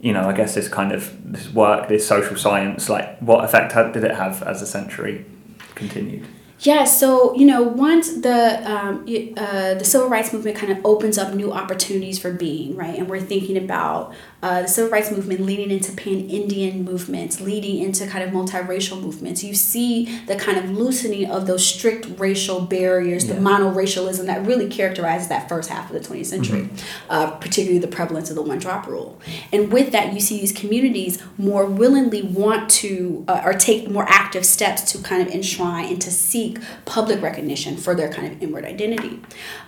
you 0.00 0.12
know, 0.12 0.28
I 0.28 0.32
guess 0.32 0.54
this 0.54 0.66
kind 0.66 0.92
of 0.92 1.32
this 1.32 1.50
work, 1.50 1.88
this 1.88 2.06
social 2.06 2.36
science, 2.36 2.88
like 2.88 3.18
what 3.18 3.44
effect 3.44 3.74
did 3.92 4.02
it 4.02 4.14
have 4.14 4.42
as 4.42 4.60
the 4.60 4.66
century 4.66 5.26
continued? 5.74 6.26
Yeah, 6.60 6.84
so 6.84 7.34
you 7.34 7.46
know, 7.46 7.62
once 7.62 8.12
the 8.20 8.62
um, 8.70 9.04
uh, 9.36 9.74
the 9.74 9.84
civil 9.84 10.08
rights 10.08 10.32
movement 10.32 10.56
kind 10.56 10.72
of 10.72 10.78
opens 10.84 11.18
up 11.18 11.34
new 11.34 11.52
opportunities 11.52 12.18
for 12.18 12.32
being 12.32 12.74
right, 12.76 12.96
and 12.98 13.08
we're 13.08 13.20
thinking 13.20 13.58
about 13.58 14.14
uh, 14.44 14.60
the 14.60 14.68
civil 14.68 14.90
rights 14.90 15.10
movement 15.10 15.40
leading 15.40 15.70
into 15.70 15.90
pan 15.92 16.28
Indian 16.28 16.84
movements, 16.84 17.40
leading 17.40 17.82
into 17.82 18.06
kind 18.06 18.22
of 18.22 18.28
multiracial 18.28 19.00
movements. 19.00 19.42
You 19.42 19.54
see 19.54 20.18
the 20.26 20.36
kind 20.36 20.58
of 20.58 20.70
loosening 20.70 21.30
of 21.30 21.46
those 21.46 21.66
strict 21.66 22.20
racial 22.20 22.60
barriers, 22.60 23.24
yeah. 23.24 23.36
the 23.36 23.40
monoracialism 23.40 24.26
that 24.26 24.44
really 24.44 24.68
characterizes 24.68 25.28
that 25.28 25.48
first 25.48 25.70
half 25.70 25.90
of 25.90 25.94
the 25.94 26.06
20th 26.06 26.26
century, 26.26 26.60
mm-hmm. 26.64 26.76
uh, 27.08 27.30
particularly 27.30 27.78
the 27.78 27.88
prevalence 27.88 28.28
of 28.28 28.36
the 28.36 28.42
one 28.42 28.58
drop 28.58 28.86
rule. 28.86 29.18
And 29.50 29.72
with 29.72 29.92
that, 29.92 30.12
you 30.12 30.20
see 30.20 30.38
these 30.40 30.52
communities 30.52 31.22
more 31.38 31.64
willingly 31.64 32.20
want 32.20 32.68
to 32.72 33.24
uh, 33.26 33.40
or 33.46 33.54
take 33.54 33.88
more 33.88 34.04
active 34.06 34.44
steps 34.44 34.92
to 34.92 34.98
kind 34.98 35.26
of 35.26 35.34
enshrine 35.34 35.86
and 35.86 36.02
to 36.02 36.10
seek 36.10 36.58
public 36.84 37.22
recognition 37.22 37.78
for 37.78 37.94
their 37.94 38.12
kind 38.12 38.30
of 38.30 38.42
inward 38.42 38.66
identity. 38.66 39.22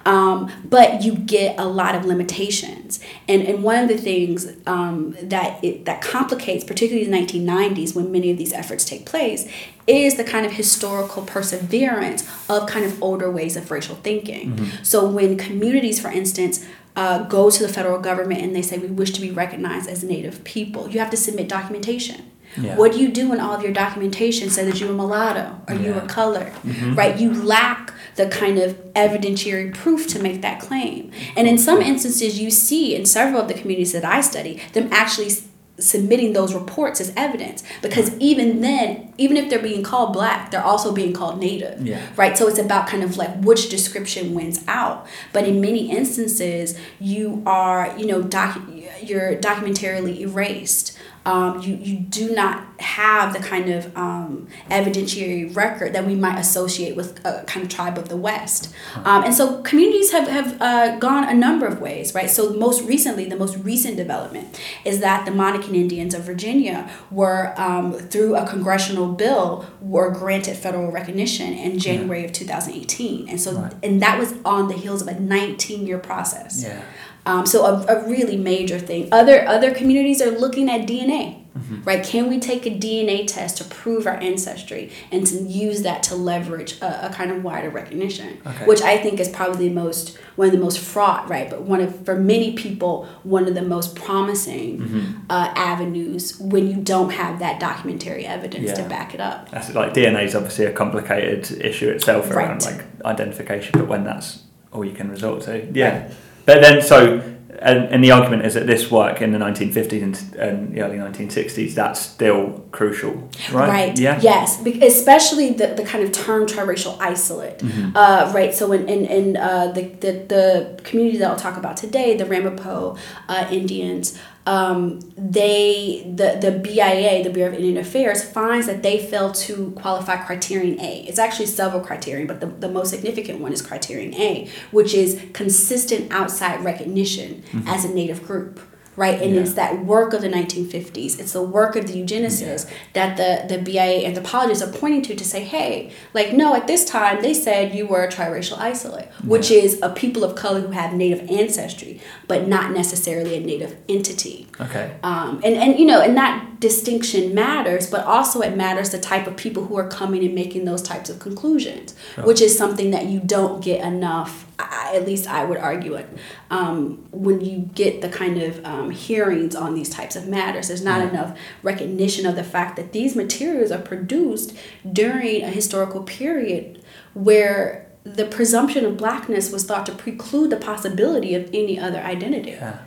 Um, 0.05 0.53
but 0.69 1.03
you 1.03 1.17
get 1.17 1.59
a 1.59 1.65
lot 1.65 1.95
of 1.95 2.05
limitations. 2.05 3.01
And, 3.27 3.43
and 3.43 3.63
one 3.63 3.79
of 3.79 3.89
the 3.89 3.97
things 3.97 4.47
um, 4.67 5.17
that 5.23 5.63
it, 5.63 5.85
that 5.85 6.03
complicates, 6.03 6.65
particularly 6.65 7.05
in 7.05 7.11
the 7.11 7.19
1990s 7.19 7.95
when 7.95 8.11
many 8.11 8.31
of 8.31 8.39
these 8.39 8.53
efforts 8.53 8.85
take 8.85 9.07
place, 9.07 9.49
is 9.87 10.17
the 10.17 10.25
kind 10.25 10.45
of 10.45 10.53
historical 10.53 11.23
perseverance 11.23 12.29
of 12.51 12.69
kind 12.69 12.85
of 12.85 13.01
older 13.03 13.31
ways 13.31 13.57
of 13.57 13.71
racial 13.71 13.97
thinking. 13.97 14.57
Mm-hmm. 14.57 14.83
So 14.83 15.09
when 15.09 15.37
communities, 15.37 16.01
for 16.01 16.11
instance, 16.11 16.67
uh, 16.97 17.25
go 17.25 17.51
to 17.51 17.63
the 17.63 17.69
federal 17.69 18.01
government 18.01 18.41
and 18.41 18.57
they 18.57 18.63
say 18.63 18.79
we 18.79 18.89
wish 18.89 19.13
to 19.13 19.21
be 19.21 19.31
recognized 19.31 19.89
as 19.89 20.03
Native 20.03 20.43
people, 20.45 20.89
you 20.89 20.99
have 20.99 21.11
to 21.11 21.17
submit 21.17 21.49
documentation. 21.49 22.31
Yeah. 22.57 22.77
What 22.77 22.93
do 22.93 23.01
you 23.01 23.11
do 23.11 23.33
in 23.33 23.41
all 23.41 23.55
of 23.55 23.63
your 23.63 23.73
documentation 23.73 24.49
say 24.49 24.65
that 24.65 24.81
you're 24.81 24.91
a 24.91 24.95
mulatto 24.95 25.61
or 25.69 25.75
yeah. 25.75 25.81
you're 25.81 25.99
a 25.99 26.07
color, 26.07 26.53
mm-hmm. 26.65 26.95
right? 26.95 27.19
You 27.19 27.35
lack 27.35 27.93
the 28.17 28.29
kind 28.29 28.59
of 28.59 28.77
evidentiary 28.95 29.73
proof 29.73 30.07
to 30.09 30.19
make 30.19 30.43
that 30.43 30.61
claim. 30.61 31.11
And 31.37 31.47
in 31.47 31.59
some 31.59 31.81
instances, 31.81 32.41
you 32.41 32.51
see 32.51 32.95
in 32.95 33.07
several 33.07 33.43
of 33.43 33.49
the 33.49 33.55
communities 33.55 33.93
that 33.93 34.05
I 34.05 34.21
study 34.21 34.63
them 34.73 34.89
actually 34.91 35.31
submitting 35.79 36.33
those 36.33 36.55
reports 36.55 37.01
as 37.01 37.13
evidence. 37.17 37.63
Because 37.83 38.17
even 38.19 38.61
then 38.61 39.13
even 39.19 39.37
if 39.37 39.49
they're 39.49 39.59
being 39.59 39.83
called 39.83 40.13
black 40.13 40.51
they're 40.51 40.65
also 40.65 40.93
being 40.93 41.13
called 41.13 41.39
native. 41.39 41.87
Yeah. 41.87 42.05
right? 42.17 42.37
So 42.37 42.49
it's 42.49 42.59
about 42.59 42.87
kind 42.87 43.03
of 43.03 43.17
like 43.17 43.43
which 43.43 43.69
description 43.69 44.35
wins 44.35 44.65
out. 44.67 45.07
But 45.33 45.45
in 45.45 45.61
many 45.61 45.91
instances 45.91 46.79
you 46.99 47.43
are 47.47 47.95
you 47.99 48.07
know 48.07 48.23
docu- 48.23 48.89
you're 49.07 49.37
documentarily 49.37 50.21
erased 50.21 50.96
um, 51.27 51.61
you, 51.61 51.75
you 51.75 51.99
do 51.99 52.33
not 52.35 52.65
have 52.81 53.33
the 53.33 53.41
kind 53.41 53.69
of 53.69 53.95
um, 53.97 54.47
evidentiary 54.71 55.55
record 55.57 55.93
that 55.93 56.07
we 56.07 56.15
might 56.15 56.39
associate 56.39 56.95
with 56.95 57.19
a 57.27 57.43
kind 57.47 57.67
of 57.67 57.71
tribe 57.71 57.99
of 57.99 58.09
the 58.09 58.17
West. 58.17 58.73
Um, 59.05 59.25
and 59.25 59.35
so 59.35 59.61
communities 59.63 60.13
have, 60.13 60.29
have 60.29 60.63
uh, 60.63 60.97
gone 60.99 61.29
a 61.29 61.35
number 61.35 61.67
of 61.67 61.81
ways, 61.81 62.15
right? 62.15 62.31
So 62.31 62.53
most 62.53 62.83
recently, 62.83 63.25
the 63.25 63.37
most 63.37 63.57
recent 63.59 63.97
development 63.97 64.61
is 64.85 65.01
that 65.01 65.27
the 65.27 65.33
Monacan 65.33 65.75
Indians 65.75 66.15
of 66.15 66.23
Virginia 66.23 66.89
were, 67.11 67.55
um, 67.57 67.95
through 67.95 68.37
a 68.37 68.47
congressional 68.47 69.09
bill, 69.13 69.67
were 69.81 70.13
granted 70.13 70.57
federal 70.57 70.93
recognition 70.93 71.55
in 71.55 71.81
January 71.81 72.21
yeah. 72.21 72.27
of 72.27 72.33
2018. 72.33 73.29
And 73.29 73.41
so, 73.41 73.53
right. 73.53 73.75
and 73.83 74.01
that 74.01 74.19
was 74.19 74.35
on 74.45 74.69
the 74.69 74.75
heels 74.75 75.03
of 75.03 75.09
a 75.09 75.19
19 75.19 75.89
year 75.89 75.99
process. 75.99 76.63
Yeah. 76.63 76.83
Um, 77.27 77.45
so 77.45 77.65
a, 77.65 77.85
a 77.87 78.09
really 78.09 78.37
major 78.37 78.79
thing. 78.79 79.09
Other 79.13 79.47
other 79.47 79.75
communities 79.75 80.23
are 80.23 80.31
looking 80.31 80.71
at 80.71 80.87
DNA. 80.87 81.43
Mm-hmm. 81.57 81.85
Right? 81.85 82.05
Can 82.05 82.29
we 82.29 82.39
take 82.39 82.67
a 82.67 82.71
DNA 82.71 83.27
test 83.27 83.57
to 83.59 83.65
prove 83.65 84.07
our 84.07 84.17
ancestry 84.17 84.93
and 85.11 85.27
to 85.27 85.37
use 85.43 85.83
that 85.83 86.03
to 86.05 86.15
leverage 86.15 86.79
a, 86.83 87.07
a 87.07 87.11
kind 87.11 87.31
of 87.31 87.43
wider 87.43 87.71
recognition, 87.71 88.39
okay. 88.47 88.67
which 88.67 88.83
I 88.83 88.99
think 88.99 89.21
is 89.21 89.31
probably 89.31 89.69
the 89.69 89.75
most 89.75 90.19
one 90.37 90.49
of 90.49 90.53
the 90.53 90.61
most 90.61 90.79
fraught, 90.79 91.31
right? 91.31 91.49
But 91.49 91.63
one 91.63 91.81
of 91.81 92.05
for 92.05 92.15
many 92.15 92.53
people 92.53 93.09
one 93.23 93.49
of 93.49 93.55
the 93.55 93.63
most 93.63 93.97
promising 93.97 94.81
mm-hmm. 94.81 95.21
uh, 95.31 95.53
avenues 95.57 96.39
when 96.39 96.69
you 96.69 96.77
don't 96.77 97.11
have 97.11 97.39
that 97.39 97.59
documentary 97.59 98.27
evidence 98.27 98.69
yeah. 98.69 98.75
to 98.75 98.89
back 98.89 99.15
it 99.15 99.21
up. 99.21 99.51
That's 99.51 99.75
like 99.75 99.95
DNA 99.95 100.25
is 100.25 100.35
obviously 100.35 100.67
a 100.67 100.73
complicated 100.73 101.51
issue 101.65 101.89
itself 101.89 102.31
around 102.31 102.65
right. 102.65 102.77
like 102.77 103.05
identification, 103.07 103.73
but 103.73 103.89
when 103.89 104.05
that's 104.05 104.43
all 104.73 104.85
you 104.85 104.93
can 104.93 105.11
resort 105.11 105.43
to, 105.45 105.67
yeah. 105.73 106.03
Right. 106.03 106.15
But 106.47 106.63
then, 106.63 106.81
so, 106.81 107.21
and, 107.59 107.85
and 107.87 108.05
the 108.05 108.13
argument 108.13 108.47
is 108.47 108.55
that 108.55 108.67
this 108.67 108.91
work 108.91 109.21
in 109.21 109.33
the 109.33 109.39
1950s 109.39 110.03
and, 110.03 110.35
and 110.37 110.75
the 110.75 110.83
early 110.83 110.97
1960s, 110.97 111.75
that's 111.75 112.01
still 112.01 112.65
crucial, 112.71 113.29
right? 113.53 113.69
Right. 113.69 113.99
Yeah. 113.99 114.21
Yes, 114.23 114.65
especially 114.65 115.53
the, 115.53 115.69
the 115.69 115.85
kind 115.85 116.05
of 116.05 116.13
term 116.13 116.47
triracial 116.47 116.99
isolate, 117.01 117.59
mm-hmm. 117.59 117.97
uh, 117.97 118.33
right? 118.35 118.55
So 118.55 118.73
in 118.73 118.89
in, 118.89 119.05
in 119.07 119.37
uh, 119.37 119.73
the, 119.73 119.83
the 119.83 120.13
the 120.29 120.81
community 120.85 121.19
that 121.19 121.31
I'll 121.31 121.37
talk 121.37 121.57
about 121.57 121.77
today, 121.77 122.17
the 122.17 122.27
Ramapo 122.27 122.97
uh, 123.29 123.49
Indians 123.51 124.19
um, 124.47 125.01
they 125.17 126.03
the 126.07 126.39
the 126.41 126.53
BIA, 126.53 127.25
the 127.25 127.31
Bureau 127.31 127.51
of 127.51 127.55
Indian 127.55 127.79
Affairs, 127.79 128.23
finds 128.23 128.67
that 128.67 128.83
they 128.83 129.05
fail 129.05 129.33
to 129.33 129.73
qualify 129.73 130.17
criterion 130.17 130.81
A. 130.81 131.01
It's 131.01 131.19
actually 131.19 131.47
several 131.47 131.83
criterion, 131.83 132.29
but 132.29 132.41
the, 132.41 132.47
the 132.47 132.69
most 132.69 132.91
significant 132.91 133.41
one 133.41 133.53
is 133.53 133.61
criterion 133.61 134.15
A, 134.15 134.49
which 134.71 134.95
is 134.95 135.21
consistent 135.33 136.13
outside 136.13 136.65
recognition 136.65 137.43
mm-hmm. 137.43 137.67
as 137.67 137.85
a 137.85 137.93
native 137.93 138.25
group 138.25 138.61
right? 138.97 139.21
And 139.21 139.35
yeah. 139.35 139.43
it's 139.43 139.55
that 139.55 139.85
work 139.85 140.13
of 140.15 140.23
the 140.23 140.29
1950s. 140.29 141.21
It's 141.21 141.33
the 141.33 141.43
work 141.43 141.77
of 141.77 141.87
the 141.87 142.03
eugenicists 142.03 142.69
yeah. 142.69 142.77
that 142.95 143.17
the, 143.17 143.55
the 143.57 143.63
BIA 143.63 144.07
anthropologists 144.07 144.65
are 144.65 144.73
pointing 144.73 145.03
to 145.03 145.15
to 145.15 145.25
say, 145.25 145.45
hey, 145.45 145.93
like, 146.15 146.33
no, 146.33 146.55
at 146.55 146.67
this 146.67 146.85
time 146.85 147.23
they 147.23 147.35
said 147.35 147.75
you 147.75 147.87
were 147.87 148.03
a 148.05 148.09
triracial 148.09 148.59
isolate, 148.59 149.09
which 149.25 149.51
is 149.51 149.79
a 149.83 149.91
people 149.91 150.25
of 150.25 150.35
color 150.35 150.61
who 150.61 150.73
have 150.73 150.95
native 150.95 151.31
ancestry, 151.31 152.01
but 152.27 152.49
not 152.49 152.73
necessarily 152.73 153.37
a 153.37 153.41
native 153.41 153.77
entity. 153.89 154.49
Okay. 154.61 154.97
Um, 155.03 155.41
and, 155.45 155.55
and, 155.57 155.79
you 155.79 155.87
know, 155.87 156.01
and 156.01 156.17
that 156.61 156.61
distinction 156.61 157.35
matters, 157.35 157.91
but 157.91 158.05
also 158.05 158.41
it 158.41 158.57
matters 158.57 158.91
the 158.91 158.99
type 158.99 159.27
of 159.27 159.37
people 159.37 159.67
who 159.67 159.77
are 159.77 159.89
coming 159.89 160.25
and 160.25 160.35
making 160.35 160.65
those 160.65 160.83
types 160.83 161.11
of 161.11 161.19
conclusions, 161.19 161.95
sure. 162.15 162.25
which 162.25 162.41
is 162.41 162.57
something 162.57 162.91
that 162.91 163.07
you 163.07 163.21
don't 163.21 163.63
get 163.63 163.85
enough 163.85 164.47
I, 164.59 164.97
at 164.97 165.07
least 165.07 165.29
I 165.29 165.45
would 165.45 165.59
argue 165.59 165.95
it. 165.95 166.09
Um, 166.51 167.07
when 167.11 167.43
you 167.43 167.59
get 167.75 168.01
the 168.01 168.09
kind 168.09 168.41
of 168.41 168.65
um, 168.65 168.91
hearings 168.91 169.55
on 169.55 169.75
these 169.75 169.91
types 169.91 170.17
of 170.17 170.29
matters, 170.29 170.69
there's 170.69 170.83
not 170.83 171.03
enough 171.03 171.39
recognition 171.63 172.25
of 172.27 172.37
the 172.37 172.45
fact 172.45 172.77
that 172.77 172.93
these 172.93 173.15
materials 173.15 173.71
are 173.71 173.81
produced 173.81 174.57
during 174.91 175.43
a 175.43 175.51
historical 175.51 176.03
period 176.03 176.83
where 177.13 177.87
the 178.05 178.25
presumption 178.25 178.85
of 178.85 178.97
blackness 178.97 179.51
was 179.51 179.65
thought 179.65 179.85
to 179.87 179.93
preclude 179.93 180.51
the 180.51 180.57
possibility 180.57 181.35
of 181.35 181.51
any 181.53 181.79
other 181.79 181.99
identity. 181.99 182.53
Yeah. 182.53 182.79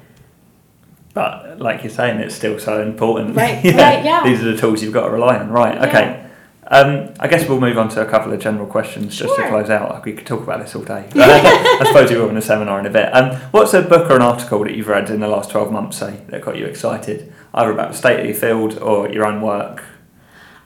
But 1.13 1.60
like 1.60 1.84
you're 1.84 1.92
saying, 1.92 2.20
it's 2.20 2.36
still 2.36 2.60
so 2.60 2.82
important. 2.82 3.36
Right, 3.36 3.63
yeah. 3.66 3.96
right, 3.96 4.06
yeah. 4.06 4.24
These 4.24 4.42
are 4.42 4.51
the 4.51 4.58
tools 4.58 4.84
you've 4.84 4.94
got 4.94 5.08
to 5.08 5.12
rely 5.12 5.38
on. 5.38 5.50
Right, 5.50 5.78
okay. 5.88 6.25
Um, 6.72 7.13
I 7.20 7.28
guess 7.28 7.50
we'll 7.50 7.60
move 7.60 7.80
on 7.80 7.89
to 7.89 8.06
a 8.06 8.10
couple 8.10 8.32
of 8.32 8.39
general 8.39 8.68
questions 8.68 9.18
just 9.18 9.36
sure. 9.36 9.44
to 9.44 9.50
close 9.50 9.72
out. 9.72 10.06
We 10.06 10.13
could 10.13 10.28
talk 10.28 10.44
about 10.44 10.60
this 10.60 10.75
all 10.75 10.84
day. 10.84 11.10
I 11.16 11.84
suppose 11.88 12.12
will 12.12 12.30
in 12.30 12.38
a 12.38 12.42
seminar 12.44 12.80
in 12.80 12.86
a 12.86 12.92
bit. 12.92 13.10
Um, 13.12 13.36
what's 13.51 13.74
a 13.74 13.82
book 13.82 14.10
or 14.12 14.18
an 14.18 14.22
article 14.22 14.63
that 14.63 14.75
you've 14.75 14.88
read 14.88 15.10
in 15.10 15.20
the 15.20 15.28
last 15.28 15.50
12 15.50 15.72
months, 15.72 15.98
say, 15.98 16.22
that 16.28 16.42
got 16.42 16.58
you 16.58 16.66
excited, 16.66 17.34
either 17.56 17.72
about 17.72 17.92
the 17.92 17.98
state 17.98 18.20
of 18.20 18.25
your 18.28 18.36
field 18.36 18.78
or 18.78 19.10
your 19.10 19.25
own 19.25 19.42
work? 19.42 19.84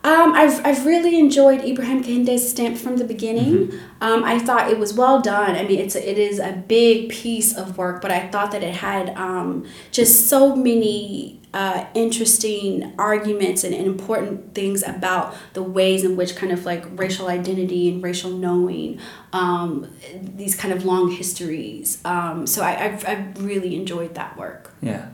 Um, 0.05 0.33
I've, 0.33 0.65
I've 0.65 0.85
really 0.85 1.17
enjoyed 1.17 1.61
Ibram 1.61 2.03
Kendi's 2.03 2.49
stamp 2.49 2.77
from 2.77 2.97
the 2.97 3.05
beginning. 3.05 3.67
Mm-hmm. 3.67 4.03
Um, 4.03 4.23
I 4.25 4.37
thought 4.37 4.69
it 4.69 4.77
was 4.77 4.93
well 4.93 5.21
done. 5.21 5.55
I 5.55 5.63
mean, 5.63 5.79
it's 5.79 5.95
a, 5.95 6.09
it 6.09 6.17
is 6.17 6.39
a 6.39 6.51
big 6.51 7.09
piece 7.09 7.55
of 7.55 7.77
work, 7.77 8.01
but 8.01 8.11
I 8.11 8.27
thought 8.27 8.51
that 8.51 8.63
it 8.63 8.75
had 8.75 9.15
um, 9.17 9.65
just 9.91 10.27
so 10.27 10.57
many 10.57 11.39
uh, 11.53 11.85
interesting 11.93 12.93
arguments 12.97 13.63
and, 13.63 13.75
and, 13.75 13.85
important 13.85 14.55
things 14.55 14.81
about 14.81 15.35
the 15.53 15.61
ways 15.61 16.03
in 16.03 16.15
which 16.15 16.35
kind 16.35 16.51
of 16.51 16.65
like 16.65 16.83
racial 16.97 17.27
identity 17.27 17.87
and 17.89 18.01
racial 18.01 18.31
knowing, 18.31 18.99
um, 19.33 19.87
these 20.19 20.55
kind 20.55 20.73
of 20.73 20.83
long 20.83 21.11
histories. 21.11 22.03
Um, 22.03 22.47
so 22.47 22.63
I, 22.63 22.85
I've, 22.85 23.07
I've 23.07 23.45
really 23.45 23.75
enjoyed 23.75 24.15
that 24.15 24.35
work. 24.35 24.73
Yeah, 24.81 25.09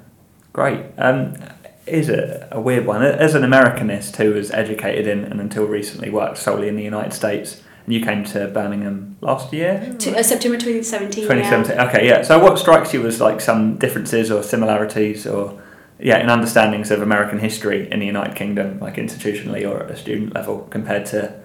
great. 0.54 0.86
Um, 0.98 1.36
is 1.90 2.10
a, 2.10 2.48
a 2.52 2.60
weird 2.60 2.86
one. 2.86 3.04
As 3.04 3.36
an 3.36 3.44
Americanist 3.44 4.16
who 4.18 4.34
was 4.34 4.52
educated 4.52 5.08
in 5.08 5.26
and 5.26 5.40
until 5.40 5.66
recently 5.66 6.10
worked 6.10 6.38
solely 6.38 6.68
in 6.68 6.76
the 6.76 6.84
United 6.84 7.14
States, 7.14 7.62
and 7.86 7.94
you 7.94 8.04
came 8.04 8.24
to 8.26 8.48
Birmingham 8.48 9.18
last 9.22 9.52
year? 9.52 9.96
To, 10.00 10.18
uh, 10.18 10.24
September 10.24 10.58
2017. 10.58 11.24
2017, 11.24 11.76
yeah. 11.76 11.86
okay, 11.88 12.08
yeah. 12.08 12.22
So 12.22 12.38
what 12.38 12.60
strikes 12.60 12.94
you 12.94 13.06
as 13.08 13.20
like 13.20 13.42
some 13.42 13.78
differences 13.78 14.30
or 14.30 14.44
similarities 14.44 15.26
or 15.26 15.60
yeah, 16.00 16.20
in 16.20 16.30
understandings 16.30 16.92
of 16.92 17.02
American 17.02 17.40
history 17.40 17.92
in 17.92 18.00
the 18.00 18.06
United 18.06 18.36
Kingdom, 18.36 18.80
like 18.80 18.96
institutionally 18.96 19.70
or 19.70 19.84
at 19.84 19.92
a 19.92 19.98
student 19.98 20.34
level, 20.34 20.68
compared 20.70 21.06
to 21.08 21.40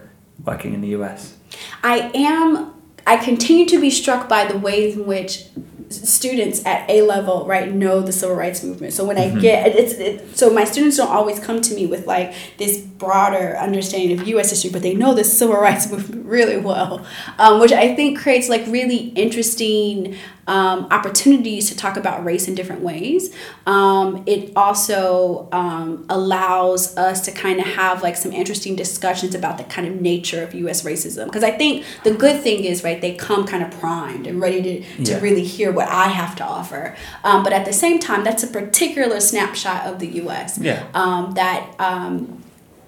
working 0.44 0.74
in 0.74 0.80
the 0.80 0.88
US? 0.88 1.36
I 1.82 2.10
am. 2.14 2.72
I 3.06 3.16
continue 3.16 3.66
to 3.66 3.80
be 3.80 3.90
struck 3.90 4.28
by 4.28 4.46
the 4.46 4.56
ways 4.56 4.96
in 4.96 5.06
which 5.06 5.46
students 5.94 6.64
at 6.64 6.88
A 6.90 7.02
level, 7.02 7.46
right, 7.46 7.72
know 7.72 8.00
the 8.00 8.12
civil 8.12 8.36
rights 8.36 8.62
movement. 8.62 8.92
So 8.92 9.04
when 9.04 9.18
I 9.18 9.28
get 9.40 9.74
it's 9.74 9.94
it, 9.94 10.36
so 10.36 10.50
my 10.50 10.64
students 10.64 10.96
don't 10.96 11.10
always 11.10 11.38
come 11.40 11.60
to 11.60 11.74
me 11.74 11.86
with 11.86 12.06
like 12.06 12.34
this 12.58 12.78
broader 12.78 13.56
understanding 13.56 14.18
of 14.18 14.26
U.S. 14.28 14.50
history, 14.50 14.70
but 14.70 14.82
they 14.82 14.94
know 14.94 15.14
the 15.14 15.24
civil 15.24 15.56
rights 15.60 15.90
movement 15.90 16.26
really 16.26 16.56
well, 16.56 17.04
um, 17.38 17.60
which 17.60 17.72
I 17.72 17.94
think 17.94 18.18
creates 18.18 18.48
like 18.48 18.66
really 18.66 19.08
interesting 19.10 20.16
um, 20.46 20.86
opportunities 20.90 21.68
to 21.70 21.76
talk 21.76 21.96
about 21.96 22.24
race 22.24 22.48
in 22.48 22.54
different 22.54 22.82
ways. 22.82 23.34
Um, 23.66 24.22
it 24.26 24.52
also 24.56 25.48
um, 25.52 26.04
allows 26.08 26.96
us 26.96 27.20
to 27.22 27.32
kind 27.32 27.60
of 27.60 27.66
have 27.66 28.02
like 28.02 28.16
some 28.16 28.32
interesting 28.32 28.76
discussions 28.76 29.34
about 29.34 29.58
the 29.58 29.64
kind 29.64 29.86
of 29.88 30.00
nature 30.00 30.42
of 30.42 30.54
U.S. 30.54 30.82
racism. 30.84 31.26
Because 31.26 31.44
I 31.44 31.50
think 31.50 31.84
the 32.04 32.12
good 32.14 32.42
thing 32.42 32.64
is, 32.64 32.84
right, 32.84 33.00
they 33.00 33.14
come 33.14 33.46
kind 33.46 33.62
of 33.64 33.70
primed 33.80 34.26
and 34.26 34.40
ready 34.40 34.62
to, 34.62 35.04
to 35.04 35.12
Yeah. 35.12 35.20
really 35.20 35.44
hear 35.44 35.72
what 35.72 35.88
I 35.88 36.08
have 36.08 36.36
to 36.36 36.44
offer. 36.44 36.94
Um, 37.24 37.42
but 37.42 37.52
at 37.52 37.64
the 37.64 37.72
same 37.72 37.98
time, 37.98 38.22
that's 38.24 38.42
a 38.42 38.46
particular 38.48 39.20
snapshot 39.20 39.86
of 39.86 39.98
the 39.98 40.08
U.S. 40.22 40.58
Yeah. 40.58 40.86
Um, 40.94 41.32
that 41.34 41.74
um, 41.78 42.42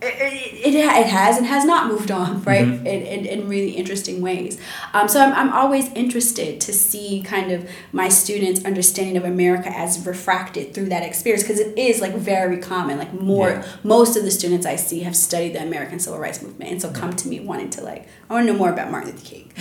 it, 0.09 0.67
it, 0.67 0.75
it 0.75 1.07
has 1.07 1.37
and 1.37 1.47
has 1.47 1.65
not 1.65 1.89
moved 1.89 2.11
on, 2.11 2.43
right? 2.45 2.65
In, 2.67 2.87
in, 2.87 3.27
in 3.27 3.49
really 3.49 3.71
interesting 3.73 4.21
ways. 4.21 4.59
Um, 4.95 5.09
so 5.09 5.21
I'm, 5.21 5.33
I'm 5.33 5.53
always 5.53 5.93
interested 5.93 6.61
to 6.63 6.73
see 6.73 7.23
kind 7.25 7.53
of 7.53 7.69
my 7.93 8.09
students' 8.09 8.65
understanding 8.65 9.17
of 9.17 9.25
America 9.25 9.69
as 9.71 10.07
refracted 10.07 10.75
through 10.75 10.87
that 10.91 11.03
experience 11.03 11.43
because 11.43 11.61
it 11.61 11.77
is 11.79 12.01
like 12.01 12.15
very 12.15 12.59
common. 12.59 12.99
Like 12.99 13.13
more, 13.13 13.51
Yeah. 13.51 13.67
most 13.85 14.17
of 14.17 14.23
the 14.25 14.31
students 14.31 14.67
I 14.67 14.77
see 14.77 15.01
have 15.01 15.15
studied 15.17 15.55
the 15.55 15.63
American 15.63 15.99
Civil 15.99 16.19
Rights 16.19 16.43
Movement 16.43 16.71
and 16.71 16.81
so 16.83 16.91
come 16.91 17.13
to 17.15 17.29
me 17.29 17.41
wanting 17.41 17.71
to 17.71 17.83
like, 17.83 18.09
I 18.31 18.35
want 18.35 18.47
to 18.47 18.53
know 18.53 18.59
more 18.59 18.71
about 18.71 18.91
Martin 18.91 19.13
Luther 19.13 19.25
King. 19.25 19.53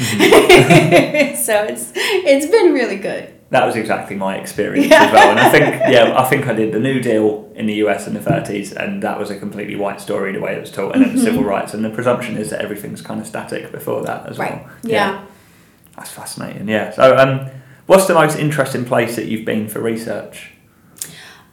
so 1.36 1.64
it's 1.66 1.92
it's 1.96 2.46
been 2.48 2.74
really 2.74 2.98
good. 2.98 3.34
That 3.52 3.66
was 3.66 3.76
exactly 3.76 4.16
my 4.16 4.36
experience 4.38 4.88
Yeah. 4.88 5.04
as 5.04 5.14
well, 5.14 5.30
and 5.32 5.40
I 5.40 5.50
think 5.50 5.66
yeah, 5.94 6.16
I 6.20 6.24
think 6.28 6.48
I 6.48 6.54
did 6.54 6.74
the 6.74 6.80
New 6.80 7.00
Deal 7.00 7.52
in 7.56 7.68
the 7.68 7.76
US 7.86 8.08
in 8.08 8.14
the 8.16 8.20
thirties, 8.22 8.74
and 8.74 9.04
that 9.04 9.20
was 9.20 9.30
a 9.30 9.38
completely 9.38 9.76
white 9.76 10.02
story 10.02 10.34
the 10.34 10.40
way 10.42 10.56
it 10.56 10.62
was 10.62 10.72
taught, 10.72 10.96
and 10.96 11.06
it 11.06 11.14
was 11.14 11.22
civil 11.24 11.44
rights, 11.44 11.74
and 11.74 11.86
the 11.86 11.90
presumption 11.92 12.38
is 12.38 12.50
that 12.50 12.62
everything's 12.62 13.02
kind 13.02 13.22
of 13.22 13.28
static 13.28 13.72
before 13.72 14.02
that 14.04 14.26
as 14.28 14.38
Right. 14.40 14.64
well. 14.66 14.70
Yeah. 14.84 15.22
that's 15.96 16.10
fascinating. 16.12 16.68
Yeah. 16.68 16.92
So, 16.92 17.16
um, 17.16 17.48
what's 17.86 18.08
the 18.08 18.14
most 18.16 18.38
interesting 18.38 18.84
place 18.84 19.16
that 19.16 19.26
you've 19.28 19.46
been 19.46 19.68
for 19.70 19.80
research? 19.80 20.52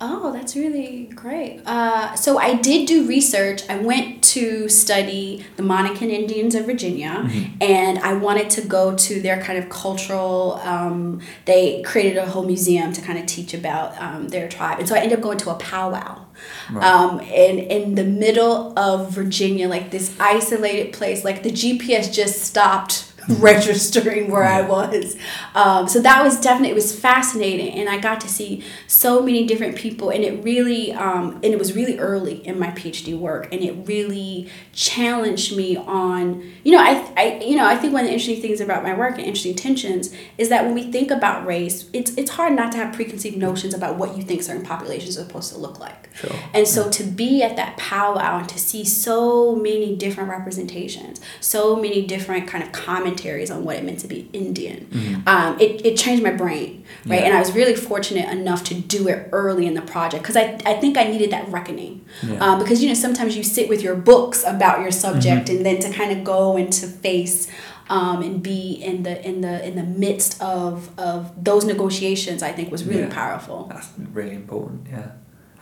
Oh, 0.04 0.32
that's 0.32 0.56
really 0.56 1.08
great. 1.14 1.62
Uh, 1.64 2.16
so 2.16 2.36
I 2.36 2.54
did 2.54 2.88
do 2.88 3.06
research. 3.06 3.62
I 3.68 3.78
went 3.78 4.24
to 4.24 4.68
study 4.68 5.46
the 5.56 5.62
Monacan 5.62 6.10
Indians 6.10 6.56
of 6.56 6.66
Virginia, 6.66 7.30
and 7.60 8.00
I 8.00 8.14
wanted 8.14 8.50
to 8.50 8.62
go 8.62 8.96
to 8.96 9.20
their 9.22 9.40
kind 9.40 9.60
of 9.60 9.68
cultural. 9.68 10.60
Um, 10.64 11.20
they 11.44 11.82
created 11.82 12.16
a 12.18 12.26
whole 12.26 12.44
museum 12.44 12.92
to 12.94 13.00
kind 13.00 13.16
of 13.16 13.26
teach 13.26 13.54
about 13.54 13.96
um, 14.02 14.26
their 14.26 14.48
tribe, 14.48 14.80
and 14.80 14.88
so 14.88 14.96
I 14.96 14.98
ended 14.98 15.18
up 15.18 15.22
going 15.22 15.38
to 15.38 15.50
a 15.50 15.54
powwow. 15.54 16.26
Right. 16.72 16.84
Um, 16.84 17.20
in 17.20 17.60
in 17.60 17.94
the 17.94 18.04
middle 18.04 18.76
of 18.76 19.12
Virginia, 19.12 19.68
like 19.68 19.92
this 19.92 20.16
isolated 20.18 20.92
place, 20.92 21.24
like 21.24 21.44
the 21.44 21.52
GPS 21.52 22.12
just 22.12 22.42
stopped 22.42 23.11
registering 23.38 24.30
where 24.30 24.44
I 24.44 24.62
was. 24.62 25.16
Um, 25.54 25.88
so 25.88 26.00
that 26.00 26.24
was 26.24 26.40
definitely 26.40 26.70
it 26.70 26.74
was 26.74 26.98
fascinating, 26.98 27.72
and 27.78 27.88
I 27.88 27.98
got 27.98 28.20
to 28.22 28.28
see 28.28 28.64
so 28.86 29.22
many 29.22 29.46
different 29.46 29.76
people, 29.76 30.10
and 30.10 30.24
it 30.24 30.42
really 30.42 30.92
um, 30.92 31.34
and 31.34 31.46
it 31.46 31.58
was 31.58 31.74
really 31.74 31.98
early 31.98 32.46
in 32.46 32.58
my 32.58 32.68
PhD 32.68 33.16
work, 33.16 33.52
and 33.52 33.62
it 33.62 33.86
really 33.86 34.50
challenged 34.72 35.56
me 35.56 35.76
on 35.76 36.42
you 36.64 36.72
know 36.72 36.78
I, 36.78 37.12
I 37.16 37.44
you 37.44 37.56
know 37.56 37.66
I 37.66 37.76
think 37.76 37.92
one 37.92 38.02
of 38.02 38.08
the 38.08 38.12
interesting 38.12 38.40
things 38.40 38.60
about 38.60 38.82
my 38.82 38.94
work 38.94 39.18
and 39.18 39.26
interesting 39.26 39.54
tensions 39.54 40.12
is 40.38 40.48
that 40.48 40.64
when 40.64 40.74
we 40.74 40.90
think 40.90 41.10
about 41.10 41.46
race, 41.46 41.88
it's 41.92 42.12
it's 42.16 42.32
hard 42.32 42.54
not 42.54 42.72
to 42.72 42.78
have 42.78 42.94
preconceived 42.94 43.36
notions 43.36 43.74
about 43.74 43.96
what 43.96 44.16
you 44.16 44.22
think 44.22 44.42
certain 44.42 44.64
populations 44.64 45.16
are 45.16 45.22
supposed 45.24 45.52
to 45.52 45.58
look 45.58 45.78
like. 45.78 46.08
Sure. 46.14 46.30
And 46.52 46.66
so 46.66 46.90
to 46.90 47.04
be 47.04 47.42
at 47.42 47.56
that 47.56 47.76
powwow 47.76 48.38
and 48.38 48.48
to 48.48 48.58
see 48.58 48.84
so 48.84 49.54
many 49.54 49.96
different 49.96 50.30
representations, 50.30 51.20
so 51.40 51.76
many 51.76 52.06
different 52.06 52.46
kind 52.46 52.64
of 52.64 52.72
commentaries 53.12 53.50
on 53.50 53.64
what 53.64 53.76
it 53.76 53.84
meant 53.84 54.00
to 54.00 54.06
be 54.08 54.28
Indian, 54.32 55.22
um, 55.26 55.58
it, 55.60 55.84
it 55.84 55.96
changed 55.96 56.22
my 56.22 56.30
brain, 56.32 56.84
right? 57.06 57.20
Yeah. 57.20 57.26
And 57.26 57.34
I 57.34 57.38
was 57.38 57.52
really 57.52 57.74
fortunate 57.74 58.28
enough 58.30 58.64
to 58.64 58.74
do 58.74 59.08
it 59.08 59.28
early 59.32 59.66
in 59.66 59.74
the 59.74 59.82
project 59.82 60.22
because 60.22 60.36
I, 60.36 60.58
I 60.64 60.74
think 60.80 60.96
I 60.96 61.04
needed 61.04 61.30
that 61.30 61.48
reckoning. 61.48 62.04
Yeah. 62.22 62.38
Um, 62.44 62.58
because, 62.58 62.82
you 62.82 62.88
know, 62.88 62.94
sometimes 62.94 63.36
you 63.36 63.42
sit 63.42 63.68
with 63.68 63.82
your 63.82 63.94
books 63.94 64.44
about 64.44 64.80
your 64.80 64.90
subject 64.90 65.48
and 65.48 65.64
then 65.64 65.78
to 65.80 65.90
kind 65.92 66.12
of 66.16 66.24
go 66.24 66.56
and 66.56 66.72
to 66.72 66.86
face 66.86 67.48
um, 67.88 68.22
and 68.22 68.42
be 68.42 68.72
in 68.82 69.02
the 69.02 69.14
in 69.26 69.40
the 69.42 69.66
in 69.66 69.74
the 69.76 69.82
midst 69.82 70.40
of 70.40 70.88
of 70.98 71.32
those 71.44 71.64
negotiations, 71.64 72.42
I 72.42 72.52
think 72.52 72.70
was 72.70 72.84
really 72.84 73.02
Yeah. 73.02 73.14
powerful. 73.14 73.66
That's 73.70 73.88
really 74.12 74.34
important, 74.34 74.86
yeah. 74.90 75.10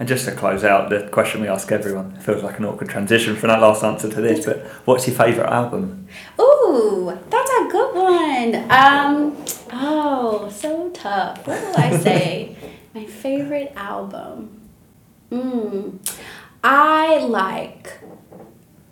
And 0.01 0.09
just 0.09 0.25
to 0.25 0.33
close 0.33 0.65
out, 0.65 0.89
the 0.89 1.07
question 1.09 1.43
we 1.43 1.49
ask 1.49 1.71
everyone, 1.71 2.15
it 2.17 2.23
feels 2.23 2.43
like 2.43 2.59
an 2.59 2.65
awkward 2.65 2.89
transition 2.89 3.37
from 3.37 3.49
that 3.49 3.61
last 3.61 3.85
answer 3.85 4.09
to 4.09 4.21
this, 4.23 4.47
but 4.47 4.65
what's 4.87 5.07
your 5.07 5.15
favourite 5.15 5.53
album? 5.53 6.09
Ooh, 6.41 7.19
that's 7.29 7.51
a 7.51 7.69
good 7.71 7.95
one. 7.95 8.71
Um, 8.71 9.37
oh, 9.75 10.49
so 10.51 10.89
tough. 10.95 11.47
What 11.47 11.61
will 11.61 11.77
I 11.77 11.99
say? 12.09 12.57
My 12.95 13.05
favorite 13.05 13.75
album. 13.77 14.59
Mm, 15.31 15.99
I 16.65 17.19
like 17.19 18.01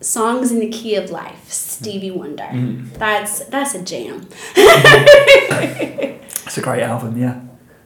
Songs 0.03 0.53
in 0.53 0.61
the 0.61 0.69
Key 0.69 0.95
of 0.97 1.11
Life, 1.11 1.51
Stevie 1.51 2.11
Wonder. 2.11 2.45
Mm. 2.45 2.93
That's 2.99 3.47
that's 3.47 3.75
a 3.75 3.83
jam. 3.83 4.29
It's 6.49 6.57
a 6.57 6.63
great 6.63 6.83
album, 6.83 7.19
yeah. 7.19 7.41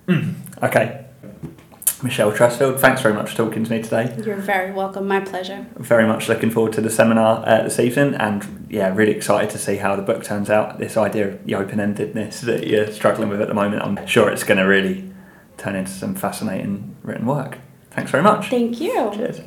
Mm. 0.06 0.34
Okay. 0.62 1.01
Michelle 2.02 2.32
Chresfield, 2.32 2.80
thanks 2.80 3.00
very 3.00 3.14
much 3.14 3.30
for 3.30 3.36
talking 3.36 3.64
to 3.64 3.70
me 3.70 3.80
today. 3.80 4.12
You're 4.24 4.36
very 4.36 4.72
welcome. 4.72 5.06
My 5.06 5.20
pleasure. 5.20 5.66
Very 5.76 6.06
much 6.06 6.28
looking 6.28 6.50
forward 6.50 6.72
to 6.72 6.80
the 6.80 6.90
seminar 6.90 7.44
uh, 7.46 7.62
this 7.62 7.78
evening, 7.78 8.14
and 8.14 8.66
yeah, 8.68 8.92
really 8.92 9.12
excited 9.12 9.50
to 9.50 9.58
see 9.58 9.76
how 9.76 9.94
the 9.94 10.02
book 10.02 10.24
turns 10.24 10.50
out. 10.50 10.78
This 10.78 10.96
idea 10.96 11.28
of 11.28 11.46
the 11.46 11.54
open 11.54 11.78
endedness 11.78 12.40
that 12.40 12.66
you're 12.66 12.90
struggling 12.90 13.28
with 13.28 13.40
at 13.40 13.48
the 13.48 13.54
moment, 13.54 13.82
I'm 13.82 14.04
sure 14.06 14.30
it's 14.30 14.42
going 14.42 14.58
to 14.58 14.64
really 14.64 15.12
turn 15.58 15.76
into 15.76 15.92
some 15.92 16.14
fascinating 16.16 16.96
written 17.02 17.26
work. 17.26 17.58
Thanks 17.92 18.10
very 18.10 18.22
much. 18.22 18.48
Thank 18.50 18.80
you. 18.80 19.10
Cheers. 19.14 19.40